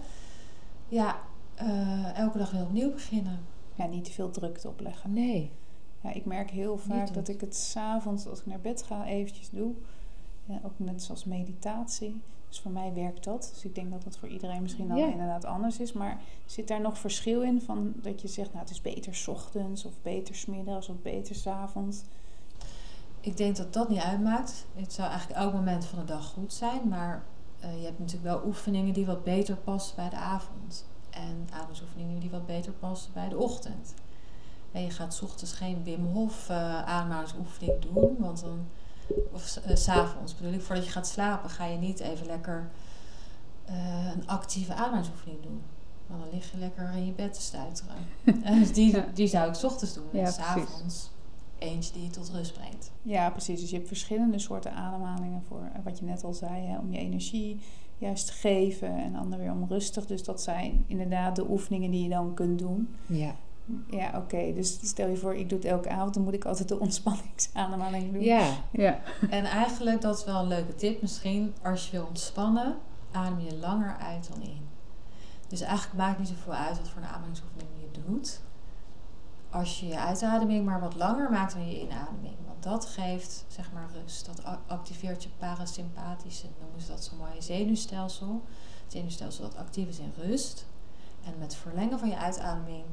Ja, 0.88 1.20
eh, 1.56 2.18
elke 2.18 2.38
dag 2.38 2.52
weer 2.52 2.62
opnieuw 2.62 2.92
beginnen. 2.92 3.40
Ja, 3.74 3.86
niet 3.86 4.06
te 4.06 4.12
veel 4.12 4.32
drukte 4.32 4.68
opleggen. 4.68 5.14
Nee. 5.14 5.52
Ja, 6.02 6.14
ik 6.14 6.26
merk 6.26 6.50
heel 6.50 6.78
vaak 6.78 7.14
dat 7.14 7.28
ik 7.28 7.42
het 7.42 7.56
s'avonds, 7.56 8.28
als 8.28 8.40
ik 8.40 8.46
naar 8.46 8.60
bed 8.60 8.84
ga, 8.84 9.06
eventjes 9.06 9.50
doe. 9.50 9.74
Ja, 10.46 10.60
ook 10.64 10.74
net 10.78 11.04
zoals 11.04 11.24
meditatie. 11.24 12.22
Dus 12.50 12.60
voor 12.60 12.72
mij 12.72 12.94
werkt 12.94 13.24
dat. 13.24 13.50
Dus 13.54 13.66
ik 13.66 13.76
denk 13.76 13.92
dat 13.92 14.04
dat 14.04 14.18
voor 14.18 14.28
iedereen 14.30 14.62
misschien 14.62 14.88
dan 14.88 14.98
Ja. 14.98 15.08
inderdaad 15.12 15.46
anders 15.46 15.80
is. 15.80 15.94
Maar 15.94 16.22
zit 16.46 16.68
daar 16.68 16.82
nog 16.82 16.98
verschil 16.98 17.42
in 17.42 17.62
van 17.62 17.94
dat 17.96 18.22
je 18.22 18.28
zegt, 18.28 18.48
nou 18.50 18.60
het 18.62 18.70
is 18.74 18.82
beter 18.82 19.16
's 19.16 19.28
ochtends 19.28 19.86
of 19.86 19.94
beter 20.02 20.36
's 20.36 20.46
middags 20.46 20.90
of 20.90 20.96
beter 21.02 21.36
's 21.36 21.48
avonds? 21.48 22.02
Ik 23.20 23.38
denk 23.38 23.56
dat 23.56 23.74
dat 23.74 23.90
niet 23.90 24.00
uitmaakt. 24.02 24.66
Het 24.76 24.94
zou 24.94 25.10
eigenlijk 25.10 25.40
elk 25.40 25.54
moment 25.54 25.86
van 25.86 26.00
de 26.00 26.06
dag 26.06 26.26
goed 26.26 26.54
zijn. 26.54 26.88
Maar 26.88 27.24
eh, 27.60 27.78
je 27.80 27.86
hebt 27.86 28.00
natuurlijk 28.00 28.26
wel 28.26 28.46
oefeningen 28.46 28.94
die 28.94 29.06
wat 29.06 29.24
beter 29.24 29.56
passen 29.56 29.96
bij 29.96 30.10
de 30.10 30.16
avond. 30.16 30.86
En 31.10 31.48
ademsoefeningen 31.52 32.20
die 32.20 32.30
wat 32.30 32.46
beter 32.46 32.72
passen 32.74 33.14
bij 33.14 33.30
de 33.30 33.38
ochtend. 33.38 33.94
En 34.72 34.82
je 34.82 34.90
gaat 34.90 35.14
's 35.14 35.22
ochtends 35.22 35.54
geen 35.54 35.84
Wim 35.84 36.06
Hof 36.06 36.50
eh 36.50 36.84
ademhalingsoefening 36.84 37.80
doen. 37.94 38.16
Want 38.20 38.42
dan, 38.42 38.66
of 39.34 39.42
s- 39.42 39.62
eh, 39.62 39.76
's 39.76 39.84
s'avonds 39.84 40.36
bedoel 40.36 40.54
ik, 40.54 40.62
voordat 40.62 40.86
je 40.86 40.92
gaat 40.92 41.08
slapen 41.08 41.50
ga 41.50 41.66
je 41.66 41.78
niet 41.78 42.00
even 42.00 42.26
lekker 42.26 42.70
eh, 43.66 44.10
een 44.16 44.28
actieve 44.28 44.74
ademhalingsoefening 44.74 45.42
doen. 45.42 45.62
Want 46.08 46.22
dan 46.22 46.30
lig 46.34 46.52
je 46.52 46.58
lekker 46.58 46.92
in 46.96 47.06
je 47.06 47.12
bed 47.12 47.34
te 47.34 47.42
stuiteren. 47.42 47.96
En 48.44 48.60
dus 48.60 48.74
die, 48.74 48.96
Ja. 48.96 49.06
die 49.14 49.28
zou 49.28 49.48
ik 49.50 49.56
's 49.56 49.64
ochtends 49.64 49.94
doen. 49.94 50.04
Ja, 50.12 50.26
en 50.26 50.32
s'avonds 50.34 51.12
eentje 51.58 51.94
die 51.94 52.04
je 52.04 52.10
tot 52.10 52.30
rust 52.30 52.54
brengt. 52.54 52.92
Ja, 53.02 53.30
precies. 53.30 53.60
Dus 53.60 53.70
je 53.70 53.76
hebt 53.76 53.88
verschillende 53.88 54.40
soorten 54.40 54.74
ademhalingen 54.74 55.44
voor 55.48 55.62
eh, 55.74 55.80
wat 55.84 56.00
je 56.00 56.06
net 56.06 56.24
al 56.24 56.34
zei, 56.34 56.66
hè, 56.66 56.78
om 56.78 56.92
je 56.92 56.98
energie 56.98 57.60
juist 57.98 58.26
te 58.28 58.34
geven 58.34 58.96
en 59.04 59.16
ander 59.16 59.40
weer 59.40 59.52
om 59.52 59.66
rustig. 59.70 60.06
Dus 60.06 60.24
dat 60.24 60.42
zijn 60.42 60.84
inderdaad 60.88 61.36
de 61.36 61.50
oefeningen 61.50 61.92
die 61.92 62.04
je 62.04 62.10
dan 62.10 62.34
kunt 62.34 62.60
doen. 62.60 62.96
Ja. 63.06 63.36
Ja, 63.90 64.12
oké. 64.16 64.54
Dus 64.54 64.80
stel 64.82 65.08
je 65.08 65.18
voor, 65.18 65.36
ik 65.36 65.50
doe 65.50 65.58
het 65.58 65.68
elke 65.68 65.90
avond, 65.90 66.14
dan 66.14 66.24
moet 66.24 66.34
ik 66.34 66.46
altijd 66.46 66.68
de 66.68 66.80
ontspanningsademhaling 66.80 68.14
doen. 68.14 68.22
Ja. 68.22 68.48
Ja. 68.72 69.00
En 69.30 69.46
eigenlijk, 69.46 70.02
dat 70.02 70.18
is 70.18 70.24
wel 70.24 70.42
een 70.42 70.48
leuke 70.48 70.76
tip 70.76 71.02
misschien. 71.02 71.54
Als 71.64 71.86
je 71.86 71.92
wil 71.92 72.06
ontspannen, 72.06 72.78
adem 73.12 73.40
je 73.40 73.56
langer 73.56 73.96
uit 73.98 74.30
dan 74.34 74.42
in. 74.42 74.68
Dus 75.48 75.62
eigenlijk 75.62 75.98
maakt 75.98 76.18
het 76.18 76.20
niet 76.20 76.38
zoveel 76.38 76.54
uit 76.54 76.78
wat 76.78 76.90
voor 76.90 77.02
een 77.02 77.08
ademhalingsoefening 77.08 77.70
je 77.80 78.02
doet. 78.02 78.42
Als 79.50 79.80
je 79.80 79.88
je 79.88 80.00
uitademing 80.00 80.66
maar 80.66 80.80
wat 80.80 80.96
langer 80.96 81.32
maakt 81.32 81.54
dan 81.54 81.70
je 81.70 81.82
inademing. 81.82 82.36
Want 82.48 82.64
dat 82.64 82.86
geeft 82.86 83.46
zeg 83.48 83.72
maar 83.74 83.90
rust. 84.02 84.26
Dat 84.26 84.58
activeert 84.68 85.24
je 85.24 85.30
parasympathische, 85.38 86.48
noemen 86.62 86.82
ze 86.82 86.88
dat 86.88 87.04
zo 87.04 87.16
mooi, 87.16 87.32
zenuwstelsel. 87.42 88.44
Het 88.84 88.92
zenuwstelsel 88.92 89.44
dat 89.44 89.58
actief 89.58 89.88
is 89.88 90.00
in 90.00 90.14
rust. 90.18 90.66
En 91.26 91.34
met 91.40 91.52
het 91.52 91.62
verlengen 91.62 92.00
van 92.00 92.10
je 92.10 92.18
uitademing 92.18 92.86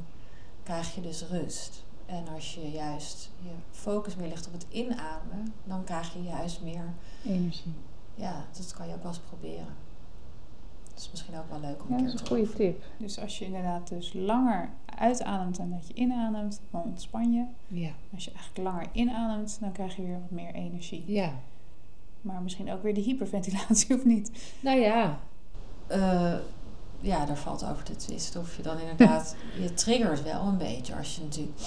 krijg 0.62 0.94
je 0.94 1.01
dus 1.01 1.25
rust. 1.29 1.85
En 2.07 2.29
als 2.35 2.55
je 2.55 2.70
juist 2.70 3.31
je 3.42 3.51
focus 3.70 4.16
meer 4.16 4.29
ligt 4.29 4.46
op 4.46 4.53
het 4.53 4.66
inademen, 4.68 5.53
dan 5.64 5.85
krijg 5.85 6.12
je 6.12 6.22
juist 6.22 6.62
meer 6.62 6.85
energie. 7.25 7.75
Ja, 8.14 8.44
dat 8.57 8.75
kan 8.75 8.88
je 8.88 8.94
ook 8.94 9.03
wel 9.03 9.12
eens 9.12 9.20
proberen. 9.20 9.66
Dat 10.88 11.01
is 11.01 11.11
misschien 11.11 11.37
ook 11.37 11.51
wel 11.51 11.61
leuk 11.61 11.83
om 11.83 11.88
ja, 11.88 11.96
een 11.96 12.01
keer 12.05 12.11
te 12.11 12.16
Dat 12.16 12.25
is 12.25 12.31
een 12.31 12.37
goede 12.37 12.53
tip. 12.53 12.85
Dus 12.96 13.18
als 13.18 13.38
je 13.38 13.44
inderdaad 13.44 13.88
dus 13.88 14.12
langer 14.12 14.70
uitademt 14.87 15.57
dan 15.57 15.70
dat 15.70 15.87
je 15.88 15.94
inademt, 15.94 16.61
dan 16.70 16.83
ontspan 16.83 17.33
je. 17.33 17.44
Ja. 17.68 17.90
Als 18.14 18.25
je 18.25 18.33
eigenlijk 18.33 18.68
langer 18.68 18.88
inademt, 18.92 19.59
dan 19.61 19.72
krijg 19.72 19.96
je 19.96 20.03
weer 20.03 20.20
wat 20.20 20.31
meer 20.31 20.55
energie. 20.55 21.05
Ja. 21.07 21.33
Maar 22.20 22.42
misschien 22.42 22.72
ook 22.72 22.83
weer 22.83 22.94
de 22.94 23.01
hyperventilatie 23.01 23.94
of 23.98 24.05
niet? 24.05 24.55
Nou 24.61 24.79
ja. 24.79 25.18
Uh, 25.90 26.35
ja, 27.02 27.24
daar 27.24 27.36
valt 27.36 27.64
over 27.64 27.82
te 27.82 27.96
twisten. 27.96 28.40
Of 28.40 28.56
je 28.56 28.62
dan 28.62 28.78
inderdaad, 28.78 29.34
je 29.60 29.74
triggert 29.74 30.22
wel 30.22 30.42
een 30.42 30.56
beetje. 30.56 30.96
Als 30.96 31.16
je 31.16 31.22
natuurlijk 31.22 31.58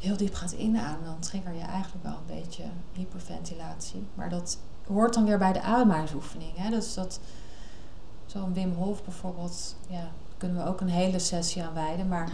heel 0.00 0.16
diep 0.16 0.34
gaat 0.34 0.52
inademen, 0.52 1.04
dan 1.04 1.18
trigger 1.18 1.54
je 1.54 1.64
eigenlijk 1.64 2.04
wel 2.04 2.12
een 2.12 2.40
beetje 2.40 2.62
hyperventilatie. 2.92 4.06
Maar 4.14 4.28
dat 4.28 4.58
hoort 4.86 5.14
dan 5.14 5.24
weer 5.24 5.38
bij 5.38 5.52
de 5.52 5.60
ademhalingsoefening. 5.60 6.68
Dus 6.70 6.94
dat, 6.94 7.20
zo'n 8.26 8.54
Wim 8.54 8.72
Hof 8.72 9.04
bijvoorbeeld, 9.04 9.76
ja, 9.88 10.10
kunnen 10.36 10.56
we 10.56 10.68
ook 10.68 10.80
een 10.80 10.88
hele 10.88 11.18
sessie 11.18 11.62
aan 11.64 11.74
wijden. 11.74 12.08
Maar 12.08 12.30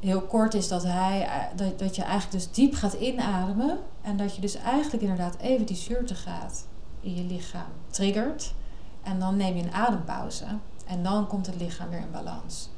heel 0.00 0.22
kort 0.22 0.54
is 0.54 0.68
dat, 0.68 0.82
hij, 0.82 1.22
eh, 1.22 1.56
dat, 1.56 1.78
dat 1.78 1.96
je 1.96 2.02
eigenlijk 2.02 2.32
dus 2.32 2.52
diep 2.52 2.74
gaat 2.74 2.92
inademen. 2.92 3.78
En 4.02 4.16
dat 4.16 4.34
je 4.34 4.40
dus 4.40 4.54
eigenlijk 4.54 5.02
inderdaad 5.02 5.36
even 5.36 5.66
die 5.66 5.76
zuurte 5.76 6.14
gaat 6.14 6.66
in 7.00 7.14
je 7.14 7.24
lichaam 7.24 7.72
triggert. 7.90 8.54
En 9.02 9.18
dan 9.18 9.36
neem 9.36 9.56
je 9.56 9.62
een 9.62 9.72
adempauze. 9.72 10.44
En 10.86 11.02
dan 11.02 11.26
komt 11.26 11.46
het 11.46 11.60
lichaam 11.60 11.88
weer 11.88 12.00
in 12.00 12.10
balans. 12.10 12.70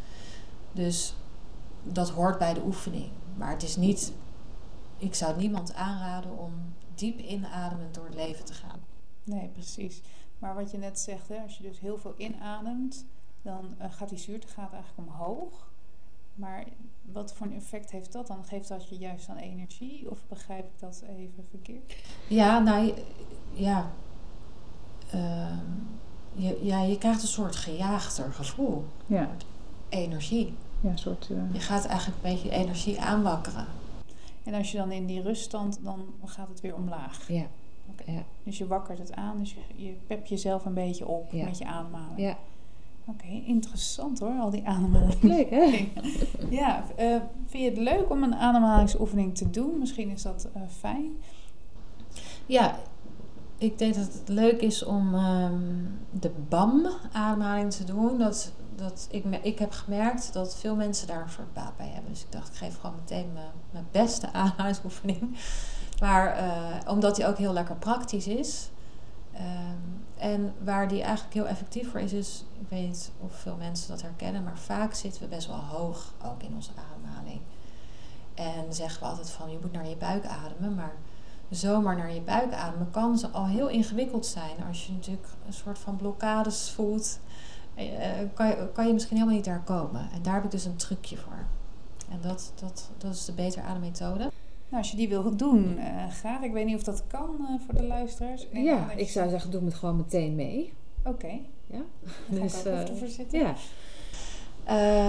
Dus 0.73 1.15
dat 1.83 2.11
hoort 2.11 2.39
bij 2.39 2.55
de 2.55 2.63
oefening. 2.65 3.11
Maar 3.35 3.51
het 3.51 3.63
is 3.63 3.77
niet. 3.77 4.13
Ik 4.97 5.15
zou 5.15 5.37
niemand 5.37 5.75
aanraden 5.75 6.39
om 6.39 6.53
diep 6.95 7.19
inademend 7.19 7.95
door 7.95 8.05
het 8.05 8.15
leven 8.15 8.45
te 8.45 8.53
gaan. 8.53 8.81
Nee, 9.25 9.49
precies. 9.49 10.03
Maar 10.39 10.55
wat 10.55 10.71
je 10.71 10.79
net 10.79 10.99
zegt, 10.99 11.29
hè, 11.29 11.43
als 11.43 11.57
je 11.57 11.63
dus 11.63 11.81
heel 11.81 11.99
veel 11.99 12.15
inademt, 12.17 13.05
dan 13.43 13.75
uh, 13.81 13.87
gaat 13.91 14.09
die 14.09 14.19
zuurtegraad 14.19 14.73
eigenlijk 14.73 15.09
omhoog. 15.09 15.71
Maar 16.35 16.65
wat 17.03 17.33
voor 17.35 17.47
een 17.47 17.57
effect 17.57 17.91
heeft 17.91 18.13
dat 18.13 18.27
dan? 18.27 18.45
Geeft 18.45 18.69
dat 18.69 18.89
je 18.89 18.97
juist 18.97 19.27
dan 19.27 19.37
energie? 19.37 20.11
Of 20.11 20.19
begrijp 20.29 20.65
ik 20.65 20.79
dat 20.79 21.03
even 21.09 21.45
verkeerd? 21.51 21.97
Ja, 22.29 22.59
nou 22.59 22.95
ja. 23.53 23.91
Uh, 25.15 25.59
je, 26.37 26.59
ja, 26.63 26.83
je 26.83 26.99
krijgt 26.99 27.23
een 27.23 27.29
soort 27.29 27.57
gejaagder 27.57 28.33
gevoel. 28.33 28.85
Ja. 29.07 29.31
Energie. 29.89 30.55
Ja, 30.81 30.91
een 30.91 30.99
soort... 30.99 31.29
Uh... 31.31 31.39
Je 31.53 31.61
gaat 31.61 31.85
eigenlijk 31.85 32.25
een 32.25 32.33
beetje 32.33 32.51
energie 32.51 33.01
aanwakkeren. 33.01 33.67
En 34.45 34.55
als 34.55 34.73
je 34.73 34.79
dan 34.79 34.93
in 34.93 35.07
die 35.07 35.23
ruststand, 35.23 35.79
dan 35.83 36.05
gaat 36.25 36.49
het 36.49 36.61
weer 36.61 36.75
omlaag. 36.75 37.29
Ja. 37.29 37.47
Okay. 37.91 38.15
ja. 38.15 38.23
Dus 38.43 38.59
je 38.59 38.67
wakkert 38.67 38.99
het 38.99 39.15
aan, 39.15 39.39
dus 39.39 39.55
je, 39.55 39.85
je 39.85 39.97
pep 40.07 40.27
jezelf 40.27 40.65
een 40.65 40.75
beetje 40.75 41.07
op 41.07 41.33
ja. 41.33 41.45
met 41.45 41.59
je 41.59 41.65
ademhaling. 41.65 42.19
Ja. 42.19 42.37
Oké, 43.05 43.27
interessant 43.47 44.19
hoor, 44.19 44.39
al 44.41 44.51
die 44.51 44.67
ademhalingen. 44.67 45.29
Leuk 45.37 45.51
hè? 45.51 45.89
ja, 46.61 46.85
uh, 46.99 47.17
vind 47.47 47.63
je 47.63 47.71
het 47.71 47.79
leuk 47.79 48.11
om 48.11 48.23
een 48.23 48.35
ademhalingsoefening 48.35 49.37
te 49.37 49.51
doen? 49.51 49.79
Misschien 49.79 50.11
is 50.11 50.23
dat 50.23 50.49
uh, 50.57 50.63
fijn. 50.69 51.11
Ja, 52.47 52.79
ik 53.59 53.79
denk 53.79 53.95
dat 53.95 54.13
het 54.13 54.29
leuk 54.29 54.61
is 54.61 54.85
om 54.85 55.15
um, 55.15 55.99
de 56.11 56.31
BAM-ademhaling 56.49 57.73
te 57.73 57.85
doen. 57.85 58.19
Dat, 58.19 58.53
dat 58.75 59.09
ik, 59.11 59.25
ik 59.43 59.59
heb 59.59 59.73
gemerkt 59.73 60.33
dat 60.33 60.57
veel 60.57 60.77
mensen 60.77 61.07
daar 61.07 61.35
een 61.39 61.45
baat 61.53 61.77
bij 61.77 61.89
hebben. 61.89 62.13
Dus 62.13 62.23
ik 62.23 62.33
dacht, 62.33 62.49
ik 62.49 62.55
geef 62.55 62.79
gewoon 62.81 62.97
meteen 62.97 63.33
mijn, 63.33 63.53
mijn 63.71 63.87
beste 63.91 64.33
ademhalingsoefening. 64.33 65.37
Maar 66.01 66.43
uh, 66.43 66.91
omdat 66.91 67.17
die 67.17 67.27
ook 67.27 67.39
heel 67.39 67.53
lekker 67.53 67.77
praktisch 67.77 68.27
is. 68.27 68.71
Um, 69.35 70.05
en 70.17 70.55
waar 70.65 70.89
die 70.89 71.03
eigenlijk 71.03 71.35
heel 71.35 71.47
effectief 71.47 71.91
voor 71.91 72.01
is, 72.01 72.13
is, 72.13 72.45
ik 72.61 72.69
weet 72.69 72.87
niet 72.87 73.11
of 73.21 73.35
veel 73.35 73.57
mensen 73.57 73.89
dat 73.89 74.03
herkennen, 74.03 74.43
maar 74.43 74.59
vaak 74.59 74.95
zitten 74.95 75.23
we 75.23 75.29
best 75.29 75.47
wel 75.47 75.61
hoog 75.61 76.13
ook 76.25 76.43
in 76.43 76.55
onze 76.55 76.71
ademhaling. 76.93 77.41
En 78.35 78.75
zeggen 78.75 79.01
we 79.01 79.09
altijd 79.09 79.31
van 79.31 79.51
je 79.51 79.59
moet 79.63 79.73
naar 79.73 79.89
je 79.89 79.97
buik 79.97 80.27
ademen, 80.27 80.75
maar 80.75 80.95
zomaar 81.51 81.97
naar 81.97 82.15
je 82.15 82.21
buik 82.21 82.53
ademen 82.53 82.91
kan 82.91 83.19
ze 83.19 83.29
al 83.29 83.47
heel 83.47 83.69
ingewikkeld 83.69 84.27
zijn. 84.27 84.57
Als 84.69 84.87
je 84.87 84.93
natuurlijk 84.93 85.29
een 85.47 85.53
soort 85.53 85.79
van 85.79 85.97
blokkades 85.97 86.71
voelt, 86.71 87.19
eh, 87.75 87.85
kan 88.35 88.47
je, 88.47 88.69
kan 88.73 88.87
je 88.87 88.93
misschien 88.93 89.17
helemaal 89.17 89.37
niet 89.37 89.45
daar 89.45 89.63
komen. 89.65 90.09
En 90.13 90.23
daar 90.23 90.35
heb 90.35 90.45
ik 90.45 90.51
dus 90.51 90.65
een 90.65 90.77
trucje 90.77 91.17
voor. 91.17 91.47
En 92.11 92.19
dat, 92.21 92.53
dat, 92.61 92.91
dat 92.99 93.15
is 93.15 93.25
de 93.25 93.33
beter 93.33 93.63
ademmethode. 93.63 94.31
Nou, 94.69 94.83
als 94.83 94.91
je 94.91 94.97
die 94.97 95.09
wil 95.09 95.37
doen, 95.37 95.79
uh, 95.79 96.11
graag. 96.11 96.43
Ik 96.43 96.53
weet 96.53 96.67
niet 96.67 96.77
of 96.77 96.83
dat 96.83 97.03
kan 97.07 97.37
uh, 97.41 97.61
voor 97.67 97.75
de 97.75 97.87
luisteraars. 97.87 98.47
Ik 98.51 98.65
ja, 98.65 98.91
ik 98.91 99.11
zou 99.11 99.29
zeggen, 99.29 99.51
doe 99.51 99.65
het 99.65 99.75
gewoon 99.75 99.97
meteen 99.97 100.35
mee. 100.35 100.73
Oké. 100.99 101.09
Okay. 101.09 101.43
Ja. 101.67 101.81
Dus, 102.29 102.67
uh, 102.67 102.81
voor 102.99 103.09
zitten. 103.09 103.39
Ja. 103.39 103.55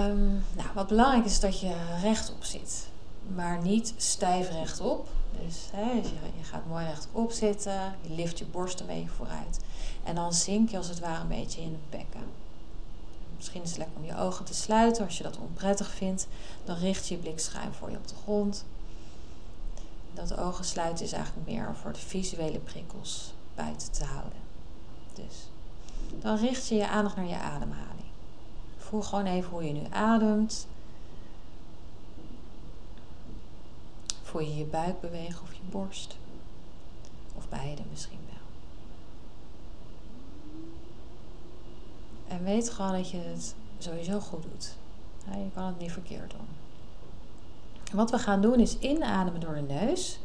Um, 0.06 0.42
nou, 0.56 0.68
wat 0.74 0.86
belangrijk 0.86 1.24
is 1.24 1.40
dat 1.40 1.60
je 1.60 1.74
rechtop 2.02 2.44
zit. 2.44 2.88
Maar 3.34 3.62
niet 3.62 3.94
stijf 3.96 4.50
rechtop. 4.50 5.08
Dus 5.44 5.68
hè, 5.72 5.90
je, 5.90 6.44
gaat 6.44 6.66
mooi 6.66 6.84
rechtop 6.84 7.30
zitten. 7.30 7.94
Je 8.00 8.14
lift 8.14 8.38
je 8.38 8.44
borst 8.44 8.80
een 8.80 8.86
beetje 8.86 9.08
vooruit. 9.08 9.60
En 10.04 10.14
dan 10.14 10.32
zink 10.32 10.70
je 10.70 10.76
als 10.76 10.88
het 10.88 10.98
ware 10.98 11.20
een 11.20 11.28
beetje 11.28 11.60
in 11.60 11.72
het 11.72 11.90
bekken. 11.90 12.26
Misschien 13.36 13.62
is 13.62 13.68
het 13.68 13.78
lekker 13.78 13.96
om 13.96 14.04
je 14.04 14.16
ogen 14.16 14.44
te 14.44 14.54
sluiten. 14.54 15.04
Als 15.04 15.16
je 15.16 15.22
dat 15.22 15.38
onprettig 15.38 15.90
vindt, 15.90 16.26
dan 16.64 16.76
richt 16.76 17.08
je 17.08 17.14
je 17.14 17.20
blik 17.20 17.38
schuin 17.38 17.72
voor 17.72 17.90
je 17.90 17.96
op 17.96 18.08
de 18.08 18.14
grond. 18.22 18.64
Dat 20.14 20.38
ogen 20.38 20.64
sluiten 20.64 21.04
is 21.04 21.12
eigenlijk 21.12 21.46
meer 21.46 21.76
voor 21.82 21.92
de 21.92 21.98
visuele 21.98 22.58
prikkels 22.58 23.32
buiten 23.54 23.92
te 23.92 24.04
houden. 24.04 24.38
Dus 25.14 25.50
dan 26.20 26.36
richt 26.36 26.68
je 26.68 26.74
je 26.74 26.88
aandacht 26.88 27.16
naar 27.16 27.26
je 27.26 27.38
ademhaling. 27.38 28.06
Voel 28.76 29.02
gewoon 29.02 29.26
even 29.26 29.50
hoe 29.50 29.64
je 29.64 29.72
nu 29.72 29.86
ademt. 29.90 30.66
Voel 34.28 34.40
je 34.40 34.56
je 34.56 34.64
buik 34.64 35.00
bewegen 35.00 35.42
of 35.42 35.52
je 35.52 35.60
borst? 35.70 36.16
Of 37.36 37.48
beide 37.48 37.82
misschien 37.90 38.18
wel. 38.26 38.46
En 42.36 42.44
weet 42.44 42.70
gewoon 42.70 42.92
dat 42.92 43.10
je 43.10 43.16
het 43.16 43.54
sowieso 43.78 44.20
goed 44.20 44.42
doet. 44.42 44.76
je 45.24 45.50
kan 45.54 45.64
het 45.64 45.78
niet 45.78 45.92
verkeerd 45.92 46.30
doen. 46.30 46.48
Wat 47.92 48.10
we 48.10 48.18
gaan 48.18 48.40
doen 48.40 48.60
is 48.60 48.78
inademen 48.78 49.40
door 49.40 49.54
de 49.54 49.60
neus 49.60 50.20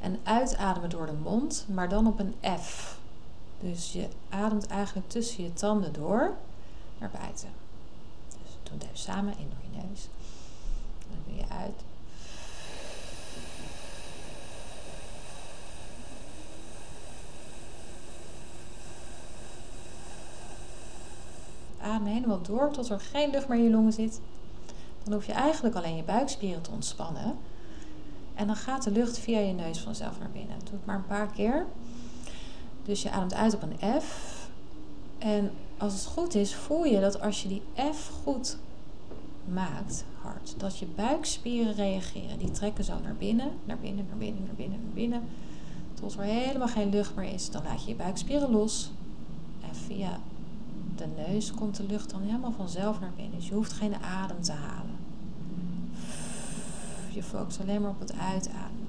en 0.00 0.20
uitademen 0.22 0.90
door 0.90 1.06
de 1.06 1.12
mond, 1.12 1.66
maar 1.68 1.88
dan 1.88 2.06
op 2.06 2.18
een 2.18 2.34
F. 2.60 2.98
Dus 3.60 3.92
je 3.92 4.08
ademt 4.28 4.66
eigenlijk 4.66 5.08
tussen 5.08 5.44
je 5.44 5.52
tanden 5.52 5.92
door 5.92 6.36
naar 6.98 7.10
buiten. 7.10 7.48
Dus 8.28 8.56
doe 8.62 8.72
het 8.72 8.82
even 8.82 8.98
samen 8.98 9.38
in 9.38 9.48
door 9.48 9.70
je 9.70 9.88
neus. 9.88 10.08
Dan 11.08 11.18
doe 11.26 11.36
je 11.36 11.48
uit. 11.48 11.86
Helemaal 21.96 22.42
door 22.42 22.70
tot 22.70 22.88
er 22.88 23.00
geen 23.00 23.30
lucht 23.30 23.48
meer 23.48 23.58
in 23.58 23.64
je 23.64 23.70
longen 23.70 23.92
zit. 23.92 24.20
Dan 25.04 25.12
hoef 25.12 25.26
je 25.26 25.32
eigenlijk 25.32 25.74
alleen 25.74 25.96
je 25.96 26.02
buikspieren 26.02 26.62
te 26.62 26.70
ontspannen. 26.70 27.36
En 28.34 28.46
dan 28.46 28.56
gaat 28.56 28.82
de 28.82 28.90
lucht 28.90 29.18
via 29.18 29.38
je 29.38 29.52
neus 29.52 29.80
vanzelf 29.80 30.18
naar 30.18 30.30
binnen. 30.30 30.58
Doe 30.58 30.72
het 30.72 30.86
maar 30.86 30.96
een 30.96 31.06
paar 31.06 31.26
keer. 31.26 31.66
Dus 32.82 33.02
je 33.02 33.10
ademt 33.10 33.34
uit 33.34 33.54
op 33.54 33.62
een 33.62 34.00
F. 34.02 34.48
En 35.18 35.50
als 35.78 35.92
het 35.92 36.04
goed 36.04 36.34
is, 36.34 36.54
voel 36.54 36.84
je 36.84 37.00
dat 37.00 37.20
als 37.20 37.42
je 37.42 37.48
die 37.48 37.62
F 37.92 38.10
goed 38.24 38.56
maakt, 39.44 40.04
hard, 40.22 40.54
dat 40.56 40.78
je 40.78 40.86
buikspieren 40.86 41.74
reageren. 41.74 42.38
Die 42.38 42.50
trekken 42.50 42.84
zo 42.84 42.94
naar 43.02 43.16
binnen, 43.18 43.50
naar 43.64 43.78
binnen, 43.78 44.06
naar 44.08 44.16
binnen, 44.16 44.42
naar 44.44 44.54
binnen, 44.54 44.80
naar 44.82 44.94
binnen. 44.94 45.22
Tot 45.94 46.14
er 46.14 46.22
helemaal 46.22 46.68
geen 46.68 46.90
lucht 46.90 47.14
meer 47.14 47.32
is. 47.32 47.50
Dan 47.50 47.62
laat 47.62 47.82
je 47.82 47.88
je 47.88 47.96
buikspieren 47.96 48.50
los. 48.50 48.90
En 49.60 49.74
via 49.74 50.18
de 50.98 51.06
neus 51.28 51.52
komt 51.52 51.76
de 51.76 51.86
lucht 51.86 52.10
dan 52.10 52.22
helemaal 52.22 52.52
vanzelf 52.52 53.00
naar 53.00 53.12
binnen. 53.16 53.38
Dus 53.38 53.48
je 53.48 53.54
hoeft 53.54 53.72
geen 53.72 53.94
adem 53.94 54.42
te 54.42 54.52
halen. 54.52 54.96
Je 57.12 57.22
focust 57.22 57.60
alleen 57.60 57.80
maar 57.80 57.90
op 57.90 58.00
het 58.00 58.12
uitademen. 58.12 58.86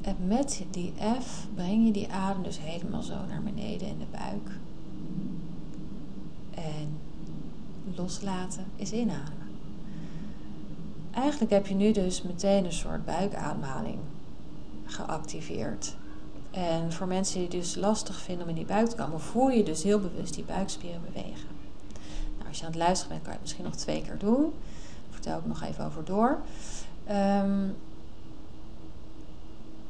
En 0.00 0.16
met 0.26 0.64
die 0.70 0.92
F 1.22 1.46
breng 1.54 1.86
je 1.86 1.92
die 1.92 2.12
adem 2.12 2.42
dus 2.42 2.60
helemaal 2.60 3.02
zo 3.02 3.26
naar 3.28 3.42
beneden 3.42 3.88
in 3.88 3.98
de 3.98 4.06
buik. 4.10 4.50
En 6.50 6.98
loslaten 7.96 8.64
is 8.76 8.92
inademen. 8.92 9.48
Eigenlijk 11.10 11.50
heb 11.50 11.66
je 11.66 11.74
nu 11.74 11.92
dus 11.92 12.22
meteen 12.22 12.64
een 12.64 12.72
soort 12.72 13.04
buikademhaling 13.04 13.98
geactiveerd. 14.84 15.96
En 16.58 16.92
voor 16.92 17.06
mensen 17.06 17.34
die 17.34 17.42
het 17.42 17.52
dus 17.52 17.74
lastig 17.74 18.16
vinden 18.16 18.42
om 18.42 18.48
in 18.48 18.54
die 18.54 18.64
buik 18.64 18.88
te 18.88 18.96
komen, 18.96 19.20
voel 19.20 19.48
je 19.48 19.62
dus 19.62 19.82
heel 19.82 20.00
bewust 20.00 20.34
die 20.34 20.44
buikspieren 20.44 21.00
bewegen. 21.04 21.48
Nou, 22.36 22.48
als 22.48 22.58
je 22.58 22.64
aan 22.64 22.70
het 22.70 22.80
luisteren 22.80 23.12
bent, 23.12 23.22
kan 23.22 23.32
je 23.32 23.38
het 23.38 23.40
misschien 23.40 23.64
nog 23.64 23.76
twee 23.76 24.02
keer 24.02 24.18
doen. 24.18 24.42
Daar 24.42 25.10
vertel 25.10 25.38
ik 25.38 25.46
nog 25.46 25.62
even 25.62 25.84
over 25.84 26.04
door. 26.04 26.38
Um, 27.10 27.76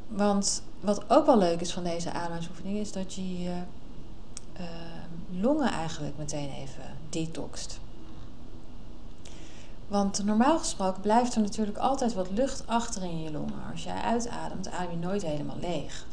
want 0.08 0.62
wat 0.80 1.10
ook 1.10 1.26
wel 1.26 1.38
leuk 1.38 1.60
is 1.60 1.72
van 1.72 1.84
deze 1.84 2.12
ademhalingsoefening, 2.12 2.78
is 2.78 2.92
dat 2.92 3.14
je 3.14 3.42
je 3.42 3.56
uh, 4.60 4.66
longen 5.40 5.70
eigenlijk 5.70 6.18
meteen 6.18 6.50
even 6.50 6.96
detoxt. 7.08 7.80
Want 9.86 10.24
normaal 10.24 10.58
gesproken 10.58 11.02
blijft 11.02 11.34
er 11.34 11.40
natuurlijk 11.40 11.78
altijd 11.78 12.14
wat 12.14 12.30
lucht 12.30 12.66
achter 12.66 13.02
in 13.02 13.22
je 13.22 13.30
longen. 13.30 13.70
Als 13.72 13.84
jij 13.84 14.00
uitademt, 14.00 14.70
adem 14.70 14.90
je 14.90 14.96
nooit 14.96 15.22
helemaal 15.22 15.58
leeg. 15.60 16.06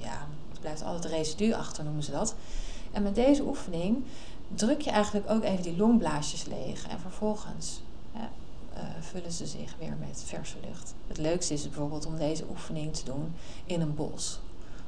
Ja, 0.00 0.26
er 0.52 0.60
blijft 0.60 0.82
altijd 0.82 1.12
residu 1.12 1.52
achter, 1.52 1.84
noemen 1.84 2.02
ze 2.02 2.10
dat. 2.10 2.34
En 2.92 3.02
met 3.02 3.14
deze 3.14 3.42
oefening 3.42 4.04
druk 4.54 4.80
je 4.80 4.90
eigenlijk 4.90 5.30
ook 5.30 5.44
even 5.44 5.62
die 5.62 5.76
longblaasjes 5.76 6.44
leeg. 6.44 6.88
En 6.88 7.00
vervolgens 7.00 7.80
uh, 8.14 8.80
vullen 9.00 9.32
ze 9.32 9.46
zich 9.46 9.74
weer 9.78 9.96
met 9.98 10.22
verse 10.26 10.56
lucht. 10.68 10.94
Het 11.06 11.18
leukste 11.18 11.54
is 11.54 11.62
bijvoorbeeld 11.62 12.06
om 12.06 12.16
deze 12.16 12.44
oefening 12.50 12.94
te 12.94 13.04
doen 13.04 13.34
in 13.64 13.80
een 13.80 13.94
bos 13.94 14.40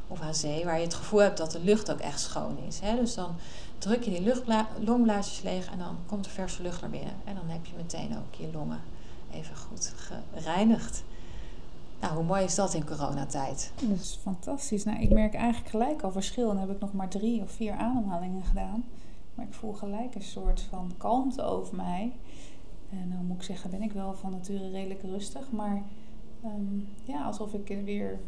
of 0.08 0.20
aan 0.20 0.34
zee, 0.34 0.64
waar 0.64 0.78
je 0.78 0.84
het 0.84 0.94
gevoel 0.94 1.20
hebt 1.20 1.38
dat 1.38 1.52
de 1.52 1.60
lucht 1.60 1.90
ook 1.90 1.98
echt 1.98 2.20
schoon 2.20 2.58
is. 2.68 2.80
Hè? 2.80 2.96
Dus 2.96 3.14
dan 3.14 3.34
druk 3.78 4.02
je 4.02 4.10
die 4.10 4.34
longblaasjes 4.84 5.42
leeg 5.42 5.70
en 5.70 5.78
dan 5.78 5.98
komt 6.06 6.26
er 6.26 6.32
verse 6.32 6.62
lucht 6.62 6.80
naar 6.80 6.90
binnen. 6.90 7.14
En 7.24 7.34
dan 7.34 7.48
heb 7.48 7.66
je 7.66 7.72
meteen 7.76 8.16
ook 8.16 8.34
je 8.34 8.48
longen 8.52 8.80
even 9.32 9.56
goed 9.56 9.92
gereinigd. 10.32 11.02
Nou, 12.02 12.14
hoe 12.14 12.24
mooi 12.24 12.44
is 12.44 12.54
dat 12.54 12.74
in 12.74 12.86
coronatijd? 12.86 13.72
Dat 13.88 13.98
is 13.98 14.18
fantastisch. 14.22 14.84
Nou, 14.84 15.00
ik 15.00 15.10
merk 15.10 15.34
eigenlijk 15.34 15.70
gelijk 15.70 16.02
al 16.02 16.12
verschil. 16.12 16.50
En 16.50 16.58
heb 16.58 16.70
ik 16.70 16.80
nog 16.80 16.92
maar 16.92 17.08
drie 17.08 17.42
of 17.42 17.50
vier 17.50 17.72
ademhalingen 17.72 18.44
gedaan. 18.44 18.84
Maar 19.34 19.46
ik 19.46 19.52
voel 19.52 19.72
gelijk 19.72 20.14
een 20.14 20.22
soort 20.22 20.60
van 20.60 20.92
kalmte 20.96 21.42
over 21.42 21.76
mij. 21.76 22.12
En 22.90 23.10
dan 23.10 23.26
moet 23.26 23.36
ik 23.36 23.42
zeggen, 23.42 23.70
ben 23.70 23.82
ik 23.82 23.92
wel 23.92 24.14
van 24.14 24.30
nature 24.30 24.70
redelijk 24.70 25.02
rustig. 25.02 25.50
Maar 25.50 25.82
ehm, 26.42 26.78
ja, 27.04 27.24
alsof 27.24 27.54
ik 27.54 27.84
weer 27.84 28.20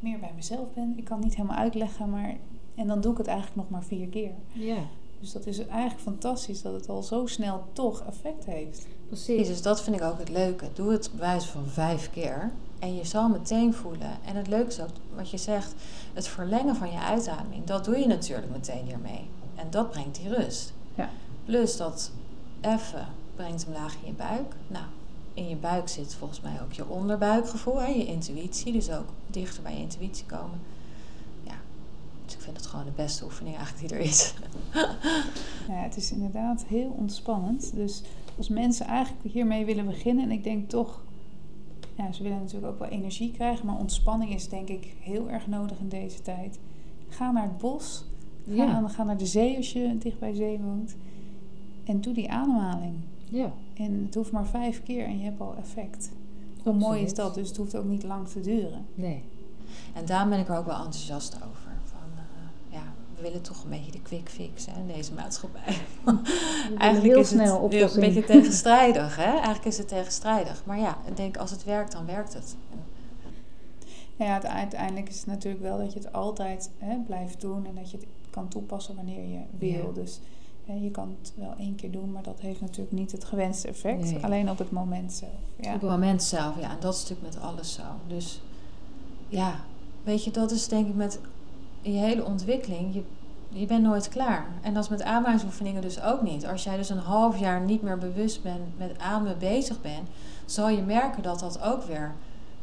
meer 0.00 0.18
bij 0.18 0.32
mezelf 0.34 0.74
ben. 0.74 0.94
Ik 0.96 1.04
kan 1.04 1.20
niet 1.20 1.36
helemaal 1.36 1.58
uitleggen, 1.58 2.10
maar. 2.10 2.36
En 2.74 2.86
dan 2.86 3.00
doe 3.00 3.12
ik 3.12 3.18
het 3.18 3.26
eigenlijk 3.26 3.56
nog 3.56 3.70
maar 3.70 3.84
vier 3.84 4.08
keer. 4.08 4.32
Ja. 4.52 4.82
Dus 5.20 5.32
dat 5.32 5.46
is 5.46 5.66
eigenlijk 5.66 6.00
fantastisch 6.00 6.62
dat 6.62 6.72
het 6.72 6.88
al 6.88 7.02
zo 7.02 7.26
snel 7.26 7.64
toch 7.72 8.02
effect 8.06 8.44
heeft. 8.44 8.86
Precies, 9.06 9.46
dus 9.46 9.62
dat 9.62 9.82
vind 9.82 9.96
ik 9.96 10.02
ook 10.02 10.18
het 10.18 10.28
leuke. 10.28 10.66
Doe 10.74 10.92
het 10.92 11.10
bij 11.10 11.20
wijze 11.28 11.48
van 11.48 11.66
vijf 11.66 12.10
keer. 12.10 12.52
En 12.78 12.96
je 12.96 13.04
zal 13.04 13.28
meteen 13.28 13.74
voelen. 13.74 14.18
En 14.24 14.36
het 14.36 14.48
leuke 14.48 14.68
is 14.68 14.80
ook 14.80 14.88
wat 15.16 15.30
je 15.30 15.36
zegt, 15.36 15.74
het 16.14 16.28
verlengen 16.28 16.76
van 16.76 16.92
je 16.92 16.98
uitademing. 16.98 17.64
Dat 17.64 17.84
doe 17.84 17.98
je 17.98 18.06
natuurlijk 18.06 18.50
meteen 18.50 18.86
hiermee. 18.86 19.30
En 19.54 19.70
dat 19.70 19.90
brengt 19.90 20.16
die 20.16 20.34
rust. 20.34 20.72
Ja. 20.94 21.10
Plus 21.44 21.76
dat 21.76 22.10
even 22.60 23.06
brengt 23.34 23.64
hem 23.64 23.72
laag 23.72 23.94
in 23.94 24.06
je 24.06 24.12
buik. 24.12 24.54
Nou, 24.66 24.84
in 25.34 25.48
je 25.48 25.56
buik 25.56 25.88
zit 25.88 26.14
volgens 26.14 26.40
mij 26.40 26.60
ook 26.62 26.72
je 26.72 26.88
onderbuikgevoel, 26.88 27.80
hè, 27.80 27.86
je 27.86 28.06
intuïtie. 28.06 28.72
Dus 28.72 28.90
ook 28.90 29.08
dichter 29.26 29.62
bij 29.62 29.72
je 29.72 29.80
intuïtie 29.80 30.26
komen. 30.26 30.60
Dus 32.28 32.36
ik 32.36 32.42
vind 32.42 32.56
het 32.56 32.66
gewoon 32.66 32.84
de 32.84 32.90
beste 32.90 33.24
oefening 33.24 33.56
eigenlijk 33.56 33.88
die 33.88 33.98
er 33.98 34.04
is. 34.04 34.34
ja, 35.68 35.82
het 35.82 35.96
is 35.96 36.12
inderdaad 36.12 36.64
heel 36.64 36.94
ontspannend. 36.98 37.74
Dus 37.74 38.02
als 38.36 38.48
mensen 38.48 38.86
eigenlijk 38.86 39.34
hiermee 39.34 39.64
willen 39.64 39.86
beginnen, 39.86 40.24
en 40.24 40.30
ik 40.30 40.44
denk 40.44 40.68
toch, 40.68 41.02
ja, 41.94 42.12
ze 42.12 42.22
willen 42.22 42.38
natuurlijk 42.38 42.72
ook 42.72 42.78
wel 42.78 42.88
energie 42.88 43.32
krijgen, 43.32 43.66
maar 43.66 43.78
ontspanning 43.78 44.34
is 44.34 44.48
denk 44.48 44.68
ik 44.68 44.94
heel 45.00 45.30
erg 45.30 45.46
nodig 45.46 45.78
in 45.78 45.88
deze 45.88 46.22
tijd. 46.22 46.58
Ga 47.08 47.30
naar 47.30 47.42
het 47.42 47.58
bos, 47.58 48.04
ga, 48.48 48.54
ja. 48.54 48.88
ga 48.88 49.04
naar 49.04 49.16
de 49.16 49.26
zee 49.26 49.56
als 49.56 49.72
je 49.72 49.98
dicht 49.98 50.18
bij 50.18 50.34
zee 50.34 50.58
woont. 50.58 50.96
En 51.84 52.00
doe 52.00 52.14
die 52.14 52.30
ademhaling. 52.30 52.94
Ja. 53.24 53.52
En 53.74 54.02
het 54.04 54.14
hoeft 54.14 54.32
maar 54.32 54.46
vijf 54.46 54.82
keer 54.82 55.04
en 55.04 55.18
je 55.18 55.24
hebt 55.24 55.40
al 55.40 55.56
effect. 55.56 56.10
Hoe 56.62 56.72
mooi 56.72 57.02
is 57.02 57.14
dat? 57.14 57.34
Dus 57.34 57.48
het 57.48 57.56
hoeft 57.56 57.76
ook 57.76 57.84
niet 57.84 58.02
lang 58.02 58.28
te 58.28 58.40
duren. 58.40 58.86
Nee. 58.94 59.22
En 59.94 60.06
daar 60.06 60.28
ben 60.28 60.38
ik 60.38 60.48
er 60.48 60.58
ook 60.58 60.66
wel 60.66 60.76
enthousiast 60.76 61.36
over. 61.36 61.67
We 63.18 63.24
willen 63.24 63.42
toch 63.42 63.64
een 63.64 63.70
beetje 63.70 63.90
de 63.90 64.02
quick 64.02 64.28
fix 64.28 64.66
hè, 64.66 64.80
in 64.80 64.86
deze 64.86 65.12
maatschappij. 65.12 65.62
Eigenlijk 66.78 67.14
heel 67.14 67.18
is 67.18 67.28
snel 67.28 67.70
het 67.70 67.94
een 67.94 68.00
beetje 68.00 68.24
tegenstrijdig. 68.24 69.16
Hè? 69.16 69.30
Eigenlijk 69.30 69.64
is 69.64 69.78
het 69.78 69.88
tegenstrijdig. 69.88 70.62
Maar 70.64 70.78
ja, 70.78 70.98
ik 71.06 71.16
denk 71.16 71.36
als 71.36 71.50
het 71.50 71.64
werkt, 71.64 71.92
dan 71.92 72.06
werkt 72.06 72.34
het. 72.34 72.56
Ja, 74.16 74.42
uiteindelijk 74.42 75.08
is 75.08 75.16
het 75.16 75.26
natuurlijk 75.26 75.62
wel 75.62 75.78
dat 75.78 75.92
je 75.92 75.98
het 75.98 76.12
altijd 76.12 76.70
hè, 76.78 76.96
blijft 77.06 77.40
doen 77.40 77.66
en 77.66 77.74
dat 77.74 77.90
je 77.90 77.96
het 77.96 78.06
kan 78.30 78.48
toepassen 78.48 78.96
wanneer 78.96 79.28
je 79.28 79.40
wil. 79.58 79.86
Ja. 79.86 80.02
Dus 80.02 80.20
je 80.64 80.90
kan 80.90 81.16
het 81.20 81.32
wel 81.36 81.54
één 81.58 81.74
keer 81.74 81.90
doen, 81.90 82.12
maar 82.12 82.22
dat 82.22 82.40
heeft 82.40 82.60
natuurlijk 82.60 82.92
niet 82.92 83.12
het 83.12 83.24
gewenste 83.24 83.68
effect. 83.68 84.22
Alleen 84.22 84.50
op 84.50 84.58
het 84.58 84.70
moment 84.70 85.12
zelf. 85.12 85.30
Ja. 85.60 85.74
Op 85.74 85.80
het 85.80 85.90
moment 85.90 86.22
zelf, 86.22 86.60
ja. 86.60 86.70
En 86.70 86.80
dat 86.80 86.94
is 86.94 87.00
natuurlijk 87.00 87.34
met 87.34 87.42
alles 87.42 87.72
zo. 87.72 87.82
Dus 88.06 88.40
ja, 89.28 89.60
weet 90.02 90.24
je, 90.24 90.30
dat 90.30 90.50
is 90.50 90.68
denk 90.68 90.88
ik 90.88 90.94
met 90.94 91.20
je 91.80 91.90
hele 91.90 92.24
ontwikkeling. 92.24 92.94
Je, 92.94 93.02
je 93.48 93.66
bent 93.66 93.82
nooit 93.82 94.08
klaar. 94.08 94.46
En 94.62 94.74
dat 94.74 94.82
is 94.84 94.90
met 94.90 95.02
ademhalingsoefeningen 95.02 95.82
dus 95.82 96.02
ook 96.02 96.22
niet. 96.22 96.46
Als 96.46 96.64
jij 96.64 96.76
dus 96.76 96.88
een 96.88 96.98
half 96.98 97.38
jaar 97.38 97.60
niet 97.60 97.82
meer 97.82 97.98
bewust 97.98 98.42
bent 98.42 98.78
met 98.78 98.98
ademen 98.98 99.38
bezig 99.38 99.80
bent, 99.80 100.08
zal 100.46 100.68
je 100.68 100.82
merken 100.82 101.22
dat 101.22 101.40
dat 101.40 101.62
ook 101.62 101.82
weer 101.82 102.14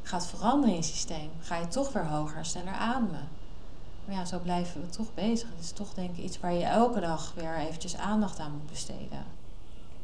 gaat 0.03 0.27
veranderen 0.27 0.69
in 0.69 0.81
je 0.81 0.85
systeem. 0.85 1.29
Ga 1.39 1.57
je 1.57 1.67
toch 1.67 1.93
weer 1.93 2.05
hoger 2.05 2.37
en 2.37 2.45
sneller 2.45 2.73
ademen. 2.73 3.27
Maar 4.05 4.15
ja, 4.15 4.25
zo 4.25 4.39
blijven 4.39 4.81
we 4.81 4.89
toch 4.89 5.13
bezig. 5.13 5.49
Het 5.55 5.63
is 5.63 5.71
toch 5.71 5.93
denk 5.93 6.17
ik 6.17 6.23
iets 6.23 6.39
waar 6.39 6.53
je 6.53 6.63
elke 6.63 6.99
dag 6.99 7.33
weer 7.35 7.57
eventjes 7.57 7.97
aandacht 7.97 8.39
aan 8.39 8.51
moet 8.51 8.69
besteden. 8.69 9.25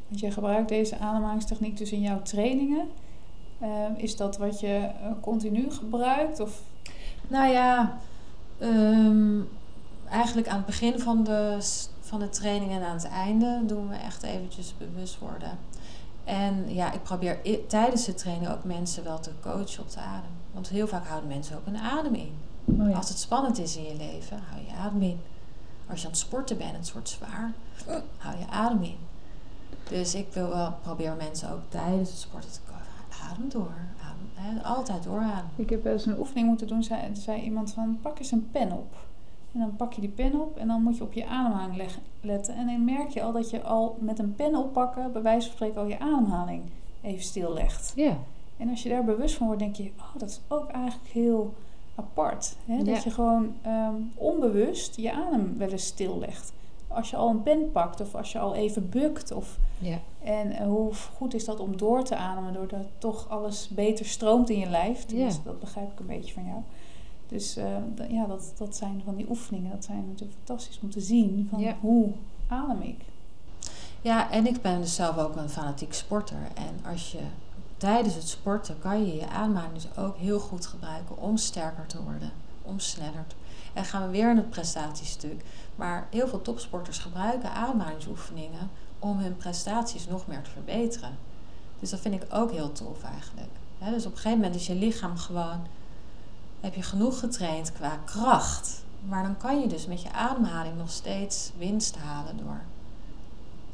Want 0.07 0.19
je 0.19 0.31
gebruikt 0.31 0.69
deze 0.69 0.99
ademhalingstechniek 0.99 1.77
dus 1.77 1.91
in 1.91 2.01
jouw 2.01 2.21
trainingen. 2.21 2.87
Ehm, 3.59 3.93
is 3.95 4.15
dat 4.15 4.37
wat 4.37 4.59
je 4.59 4.67
eh, 4.67 5.11
continu 5.21 5.71
gebruikt? 5.71 6.39
Of? 6.39 6.61
Nou 7.27 7.51
ja, 7.51 7.97
um, 8.61 9.49
eigenlijk 10.09 10.47
aan 10.47 10.57
het 10.57 10.65
begin 10.65 10.99
van 10.99 11.23
de, 11.23 11.57
van 11.99 12.19
de 12.19 12.29
training 12.29 12.71
en 12.71 12.83
aan 12.83 12.95
het 12.95 13.07
einde 13.07 13.61
doen 13.65 13.89
we 13.89 13.95
echt 13.95 14.23
eventjes 14.23 14.73
bewust 14.77 15.19
worden. 15.19 15.59
En 16.23 16.73
ja, 16.73 16.91
ik 16.91 17.03
probeer 17.03 17.39
tijdens 17.67 18.05
de 18.05 18.13
training 18.13 18.51
ook 18.51 18.63
mensen 18.63 19.03
wel 19.03 19.19
te 19.19 19.31
coachen 19.41 19.83
op 19.83 19.91
de 19.91 19.99
adem. 19.99 20.31
Want 20.53 20.69
heel 20.69 20.87
vaak 20.87 21.07
houden 21.07 21.29
mensen 21.29 21.57
ook 21.57 21.65
een 21.65 21.77
adem 21.77 22.13
in. 22.15 22.33
Oh 22.65 22.89
ja. 22.89 22.95
Als 22.95 23.09
het 23.09 23.19
spannend 23.19 23.59
is 23.59 23.77
in 23.77 23.83
je 23.83 23.95
leven, 23.95 24.39
hou 24.49 24.65
je 24.65 24.73
adem 24.73 25.01
in. 25.01 25.19
Als 25.89 25.99
je 25.99 26.05
aan 26.05 26.11
het 26.11 26.21
sporten 26.21 26.57
bent, 26.57 26.75
het 26.75 26.87
soort 26.87 27.09
zwaar, 27.09 27.51
hou 28.17 28.37
je 28.37 28.47
adem 28.49 28.83
in. 28.83 28.97
Dus 29.89 30.15
ik 30.15 30.27
wil 30.33 30.49
wel 30.49 30.73
proberen 30.81 31.17
mensen 31.17 31.49
ook 31.51 31.61
tijdens 31.69 32.09
het 32.09 32.19
sporten 32.19 32.51
te. 32.51 32.70
Adem 33.31 33.49
door. 33.49 33.73
Adem, 34.01 34.29
hè, 34.33 34.63
altijd 34.63 35.03
doorademen. 35.03 35.51
Ik 35.55 35.69
heb 35.69 35.85
eens 35.85 36.05
een 36.05 36.19
oefening 36.19 36.47
moeten 36.47 36.67
doen. 36.67 36.83
Zei, 36.83 37.15
zei 37.15 37.41
iemand 37.41 37.73
van, 37.73 37.99
pak 38.01 38.19
eens 38.19 38.31
een 38.31 38.49
pen 38.51 38.71
op. 38.71 38.95
En 39.53 39.59
dan 39.59 39.75
pak 39.75 39.93
je 39.93 40.01
die 40.01 40.09
pen 40.09 40.41
op 40.41 40.57
en 40.57 40.67
dan 40.67 40.83
moet 40.83 40.97
je 40.97 41.03
op 41.03 41.13
je 41.13 41.27
ademhaling 41.27 41.89
letten. 42.21 42.55
En 42.55 42.65
dan 42.65 42.85
merk 42.85 43.09
je 43.09 43.23
al 43.23 43.31
dat 43.31 43.49
je 43.49 43.61
al 43.61 43.97
met 43.99 44.19
een 44.19 44.35
pen 44.35 44.55
oppakken, 44.55 45.11
bij 45.11 45.21
wijze 45.21 45.47
van 45.47 45.55
spreken, 45.55 45.81
al 45.81 45.87
je 45.87 45.99
ademhaling 45.99 46.63
even 47.01 47.23
stillegt. 47.23 47.93
Ja. 47.95 48.17
En 48.57 48.69
als 48.69 48.83
je 48.83 48.89
daar 48.89 49.03
bewust 49.03 49.35
van 49.35 49.45
wordt, 49.45 49.61
denk 49.61 49.75
je, 49.75 49.91
oh, 49.97 50.15
dat 50.17 50.29
is 50.29 50.41
ook 50.47 50.67
eigenlijk 50.69 51.09
heel 51.09 51.53
apart. 51.95 52.55
Hè? 52.65 52.83
Dat 52.83 53.03
je 53.03 53.09
gewoon 53.09 53.53
um, 53.67 54.11
onbewust 54.15 54.95
je 54.95 55.13
adem 55.13 55.57
wel 55.57 55.69
eens 55.69 55.85
stillegt. 55.85 56.53
Als 56.87 57.09
je 57.09 57.15
al 57.15 57.29
een 57.29 57.43
pen 57.43 57.71
pakt 57.71 58.01
of 58.01 58.15
als 58.15 58.31
je 58.31 58.39
al 58.39 58.55
even 58.55 58.89
bukt. 58.89 59.31
Of, 59.31 59.57
ja. 59.81 59.99
En 60.23 60.51
uh, 60.51 60.57
hoe 60.57 60.93
goed 61.15 61.33
is 61.33 61.45
dat 61.45 61.59
om 61.59 61.77
door 61.77 62.03
te 62.03 62.15
ademen, 62.15 62.53
doordat 62.53 62.85
toch 62.97 63.29
alles 63.29 63.67
beter 63.67 64.05
stroomt 64.05 64.49
in 64.49 64.59
je 64.59 64.69
lijf. 64.69 65.05
Dus 65.05 65.43
dat 65.43 65.59
begrijp 65.59 65.91
ik 65.91 65.99
een 65.99 66.05
beetje 66.05 66.33
van 66.33 66.45
jou. 66.45 66.61
Dus 67.27 67.57
uh, 67.57 67.65
ja, 68.09 68.25
dat, 68.25 68.53
dat 68.57 68.75
zijn 68.75 69.01
van 69.05 69.15
die 69.15 69.29
oefeningen, 69.29 69.71
dat 69.71 69.85
zijn 69.85 70.07
natuurlijk 70.07 70.37
fantastisch 70.43 70.79
om 70.81 70.89
te 70.89 71.01
zien 71.01 71.47
van 71.51 71.59
ja. 71.59 71.75
hoe 71.79 72.09
adem 72.47 72.81
ik. 72.81 72.99
Ja, 74.01 74.31
en 74.31 74.47
ik 74.47 74.61
ben 74.61 74.81
dus 74.81 74.95
zelf 74.95 75.17
ook 75.17 75.35
een 75.35 75.49
fanatiek 75.49 75.93
sporter. 75.93 76.37
En 76.53 76.91
als 76.91 77.11
je 77.11 77.19
tijdens 77.77 78.15
het 78.15 78.27
sporten 78.27 78.79
kan 78.79 79.05
je 79.05 79.15
je 79.15 79.27
ademhaling 79.27 79.73
dus 79.73 79.97
ook 79.97 80.17
heel 80.17 80.39
goed 80.39 80.65
gebruiken 80.65 81.17
om 81.17 81.37
sterker 81.37 81.85
te 81.87 82.03
worden, 82.03 82.31
om 82.61 82.79
sneller 82.79 83.25
te 83.27 83.35
En 83.73 83.85
gaan 83.85 84.05
we 84.05 84.11
weer 84.11 84.29
in 84.29 84.37
het 84.37 84.49
prestatiestuk. 84.49 85.43
Maar 85.75 86.07
heel 86.09 86.27
veel 86.27 86.41
topsporters 86.41 86.97
gebruiken 86.97 87.51
ademhalingsoefeningen 87.51 88.69
om 89.01 89.17
hun 89.17 89.37
prestaties 89.37 90.07
nog 90.07 90.27
meer 90.27 90.41
te 90.41 90.49
verbeteren. 90.49 91.17
Dus 91.79 91.89
dat 91.89 91.99
vind 91.99 92.15
ik 92.15 92.25
ook 92.33 92.51
heel 92.51 92.71
tof 92.71 93.03
eigenlijk. 93.03 93.49
dus 93.93 94.05
op 94.05 94.11
een 94.11 94.17
gegeven 94.17 94.37
moment 94.37 94.55
is 94.55 94.67
je 94.67 94.75
lichaam 94.75 95.17
gewoon, 95.17 95.59
heb 96.59 96.75
je 96.75 96.81
genoeg 96.83 97.19
getraind 97.19 97.71
qua 97.71 97.99
kracht. 98.05 98.83
Maar 99.07 99.23
dan 99.23 99.37
kan 99.37 99.59
je 99.61 99.67
dus 99.67 99.85
met 99.87 100.01
je 100.01 100.11
ademhaling 100.11 100.77
nog 100.77 100.89
steeds 100.91 101.51
winst 101.57 101.97
halen 101.97 102.37
door 102.37 102.61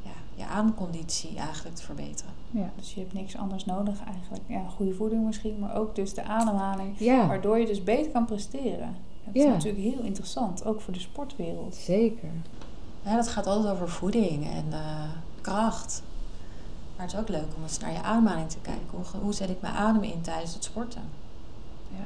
ja, 0.04 0.12
je 0.36 0.46
ademconditie 0.46 1.38
eigenlijk 1.38 1.76
te 1.76 1.84
verbeteren. 1.84 2.32
Ja, 2.52 2.70
dus 2.76 2.94
je 2.94 3.00
hebt 3.00 3.14
niks 3.14 3.38
anders 3.38 3.66
nodig 3.66 4.04
eigenlijk. 4.06 4.44
Ja, 4.48 4.64
goede 4.76 4.94
voeding 4.94 5.26
misschien, 5.26 5.60
maar 5.60 5.76
ook 5.76 5.96
dus 5.96 6.14
de 6.14 6.24
ademhaling. 6.24 7.00
Ja, 7.00 7.28
Waardoor 7.28 7.60
je 7.60 7.66
dus 7.66 7.84
beter 7.84 8.12
kan 8.12 8.26
presteren. 8.26 8.96
Dat 9.26 9.36
is 9.36 9.44
Ja. 9.44 9.50
natuurlijk 9.50 9.84
heel 9.84 10.02
interessant, 10.02 10.66
ook 10.66 10.82
voor 10.82 10.94
de 10.94 11.00
sportwereld. 11.00 11.76
zeker. 11.76 12.30
Ja, 13.04 13.16
dat 13.16 13.28
gaat 13.28 13.48
altijd 13.48 13.74
over 13.74 13.90
voeding 13.90 14.46
en 14.46 14.66
eh, 14.72 15.04
kracht. 15.42 16.04
Maar 16.96 17.06
het 17.06 17.16
is 17.16 17.20
ook 17.22 17.30
leuk 17.30 17.56
om 17.56 17.64
eens 17.64 17.80
naar 17.80 17.92
je 17.92 18.02
ademhaling 18.02 18.50
te 18.50 18.58
kijken. 18.62 18.84
Hoe, 18.90 19.22
hoe 19.22 19.34
zet 19.34 19.50
ik 19.50 19.62
mijn 19.62 19.74
adem 19.74 20.04
in 20.04 20.22
tijdens 20.22 20.54
het 20.54 20.64
sporten? 20.64 21.02
Ja, 21.98 22.06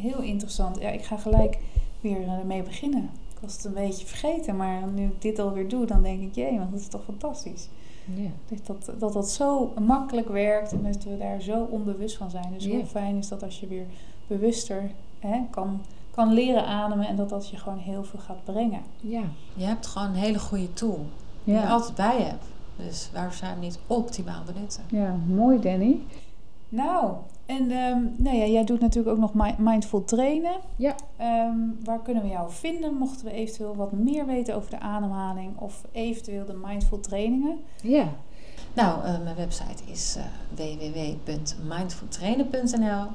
heel 0.00 0.20
interessant. 0.20 0.78
Ja, 0.80 0.88
ik 0.88 1.04
ga 1.04 1.16
gelijk 1.16 1.58
weer 2.00 2.22
eh, 2.22 2.32
ermee 2.32 2.62
beginnen. 2.62 3.10
Ik 3.34 3.42
was 3.42 3.52
het 3.52 3.64
een 3.64 3.72
beetje 3.74 4.06
vergeten, 4.06 4.56
maar 4.56 4.82
nu 4.94 5.04
ik 5.04 5.22
dit 5.22 5.38
alweer 5.38 5.68
doe, 5.68 5.86
dan 5.86 6.02
denk 6.02 6.20
ik, 6.22 6.34
jee, 6.34 6.58
want 6.58 6.70
dat 6.70 6.80
is 6.80 6.88
toch 6.88 7.04
fantastisch. 7.04 7.68
Ja. 8.14 8.30
Dat 8.64 8.90
dat, 8.98 9.12
dat 9.12 9.30
zo 9.30 9.72
makkelijk 9.80 10.28
werkt 10.28 10.72
en 10.72 10.82
dat 10.82 11.04
we 11.04 11.16
daar 11.18 11.40
zo 11.40 11.62
onbewust 11.70 12.16
van 12.16 12.30
zijn. 12.30 12.52
Dus 12.52 12.64
Ja. 12.64 12.74
hoe 12.74 12.86
fijn 12.86 13.16
is 13.16 13.28
dat 13.28 13.42
als 13.42 13.60
je 13.60 13.66
weer 13.66 13.86
bewuster 14.26 14.90
hè, 15.18 15.40
kan, 15.50 15.80
kan 16.16 16.32
leren 16.32 16.66
ademen 16.66 17.06
en 17.06 17.16
dat 17.16 17.28
dat 17.28 17.48
je 17.48 17.56
gewoon 17.56 17.78
heel 17.78 18.04
veel 18.04 18.20
gaat 18.20 18.44
brengen. 18.44 18.80
ja. 19.00 19.22
Je 19.54 19.64
hebt 19.64 19.86
gewoon 19.86 20.08
een 20.08 20.14
hele 20.14 20.38
goede 20.38 20.72
tool 20.72 21.06
die 21.44 21.54
je 21.54 21.66
altijd 21.66 21.94
bij 21.94 22.22
hebt. 22.22 22.44
Dus 22.76 23.10
waarom 23.12 23.32
zou 23.32 23.44
je 23.46 23.52
hem 23.52 23.60
niet 23.60 23.78
optimaal 23.86 24.42
benutten? 24.44 24.82
ja 24.88 25.16
mooi 25.26 25.60
Danny. 25.60 26.00
nou, 26.68 27.12
en 27.46 27.70
ehm, 27.70 28.00
nou 28.16 28.36
ja, 28.36 28.46
jij 28.46 28.64
doet 28.64 28.80
natuurlijk 28.80 29.14
ook 29.16 29.22
nog 29.22 29.34
mi- 29.34 29.54
mindful 29.58 30.04
trainen. 30.04 30.56
Ja. 30.76 30.94
Ehm, 31.16 31.56
waar 31.84 32.00
kunnen 32.00 32.22
we 32.22 32.28
jou 32.28 32.50
vinden? 32.52 32.94
Mochten 32.94 33.24
we 33.26 33.32
eventueel 33.32 33.76
wat 33.76 33.92
meer 33.92 34.26
weten 34.26 34.54
over 34.54 34.70
de 34.70 34.80
ademhaling 34.80 35.58
of 35.58 35.84
eventueel 35.92 36.44
de 36.44 36.60
mindful 36.66 37.00
trainingen? 37.00 37.58
Ja, 37.82 38.08
Nou, 38.74 39.04
eh, 39.04 39.22
mijn 39.22 39.36
website 39.36 39.82
is 39.90 40.16
eh 40.16 40.22
www.mindfultrainen.nl 40.54 43.06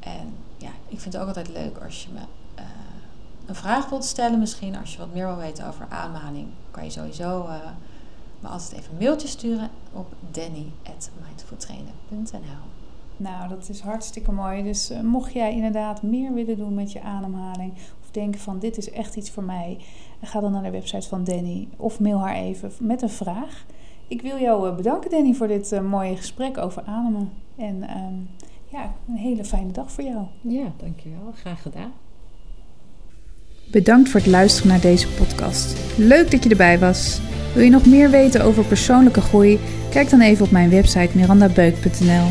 En 0.00 0.34
ja, 0.56 0.70
ik 0.88 1.00
vind 1.00 1.12
het 1.12 1.22
ook 1.22 1.28
altijd 1.28 1.48
leuk 1.48 1.78
als 1.84 2.02
je 2.04 2.08
me 2.12 2.20
een 3.48 3.54
vraag 3.54 3.88
wilt 3.88 4.04
stellen 4.04 4.38
misschien. 4.38 4.76
Als 4.76 4.92
je 4.92 4.98
wat 4.98 5.14
meer 5.14 5.26
wil 5.26 5.36
weten 5.36 5.66
over 5.66 5.86
ademhaling, 5.88 6.46
kan 6.70 6.84
je 6.84 6.90
sowieso 6.90 7.46
eh, 7.46 7.54
me 8.40 8.48
altijd 8.48 8.72
even 8.72 8.92
een 8.92 8.98
mailtje 8.98 9.28
sturen 9.28 9.70
op 9.92 10.14
danny.mindfultrainen.nl 10.30 12.66
Nou, 13.16 13.48
dat 13.48 13.68
is 13.68 13.80
hartstikke 13.80 14.32
mooi. 14.32 14.62
Dus 14.62 14.90
eh, 14.90 15.00
mocht 15.00 15.32
jij 15.32 15.54
inderdaad 15.54 16.02
meer 16.02 16.34
willen 16.34 16.56
doen 16.56 16.74
met 16.74 16.92
je 16.92 17.02
ademhaling 17.02 17.72
of 18.02 18.10
denken 18.10 18.40
van 18.40 18.58
dit 18.58 18.76
is 18.76 18.90
echt 18.90 19.16
iets 19.16 19.30
voor 19.30 19.42
mij, 19.42 19.78
ga 20.22 20.40
dan 20.40 20.52
naar 20.52 20.62
de 20.62 20.70
website 20.70 21.08
van 21.08 21.24
Danny 21.24 21.68
of 21.76 22.00
mail 22.00 22.18
haar 22.18 22.34
even 22.34 22.72
met 22.80 23.02
een 23.02 23.10
vraag. 23.10 23.64
Ik 24.08 24.22
wil 24.22 24.38
jou 24.38 24.68
eh, 24.68 24.76
bedanken 24.76 25.10
Danny 25.10 25.32
voor 25.32 25.46
dit 25.46 25.72
eh, 25.72 25.80
mooie 25.80 26.16
gesprek 26.16 26.58
over 26.58 26.82
ademen. 26.82 27.32
En 27.56 27.82
ehm, 27.82 28.14
ja, 28.64 28.92
een 29.08 29.16
hele 29.16 29.44
fijne 29.44 29.72
dag 29.72 29.92
voor 29.92 30.04
jou. 30.04 30.26
ja, 30.40 30.72
dankjewel. 30.76 31.32
Graag 31.34 31.62
gedaan. 31.62 31.92
Bedankt 33.70 34.08
voor 34.08 34.20
het 34.20 34.28
luisteren 34.28 34.70
naar 34.70 34.80
deze 34.80 35.08
podcast. 35.08 35.76
Leuk 35.96 36.30
dat 36.30 36.44
je 36.44 36.50
erbij 36.50 36.78
was. 36.78 37.20
Wil 37.54 37.64
je 37.64 37.70
nog 37.70 37.86
meer 37.86 38.10
weten 38.10 38.42
over 38.42 38.64
persoonlijke 38.64 39.20
groei? 39.20 39.58
Kijk 39.90 40.10
dan 40.10 40.20
even 40.20 40.44
op 40.44 40.50
mijn 40.50 40.70
website 40.70 41.08
mirandabeuk.nl. 41.12 42.26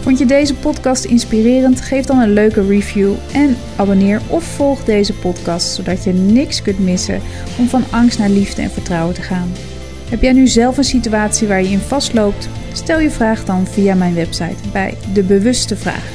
Vond 0.00 0.18
je 0.18 0.26
deze 0.26 0.54
podcast 0.54 1.04
inspirerend? 1.04 1.80
Geef 1.80 2.04
dan 2.04 2.18
een 2.18 2.32
leuke 2.32 2.66
review 2.66 3.12
en 3.32 3.56
abonneer 3.76 4.20
of 4.28 4.44
volg 4.44 4.84
deze 4.84 5.12
podcast 5.12 5.74
zodat 5.74 6.04
je 6.04 6.12
niks 6.12 6.62
kunt 6.62 6.78
missen 6.78 7.20
om 7.58 7.68
van 7.68 7.84
angst 7.90 8.18
naar 8.18 8.30
liefde 8.30 8.62
en 8.62 8.70
vertrouwen 8.70 9.14
te 9.14 9.22
gaan. 9.22 9.52
Heb 10.08 10.22
jij 10.22 10.32
nu 10.32 10.46
zelf 10.46 10.76
een 10.76 10.84
situatie 10.84 11.48
waar 11.48 11.62
je 11.62 11.68
in 11.68 11.78
vastloopt? 11.78 12.48
Stel 12.72 13.00
je 13.00 13.10
vraag 13.10 13.44
dan 13.44 13.66
via 13.66 13.94
mijn 13.94 14.14
website 14.14 14.68
bij 14.72 14.94
De 15.12 15.22
Bewuste 15.22 15.76
Vraag. 15.76 16.08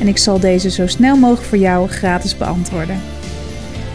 En 0.00 0.08
ik 0.08 0.18
zal 0.18 0.40
deze 0.40 0.70
zo 0.70 0.86
snel 0.86 1.16
mogelijk 1.16 1.46
voor 1.46 1.58
jou 1.58 1.88
gratis 1.88 2.36
beantwoorden. 2.36 3.11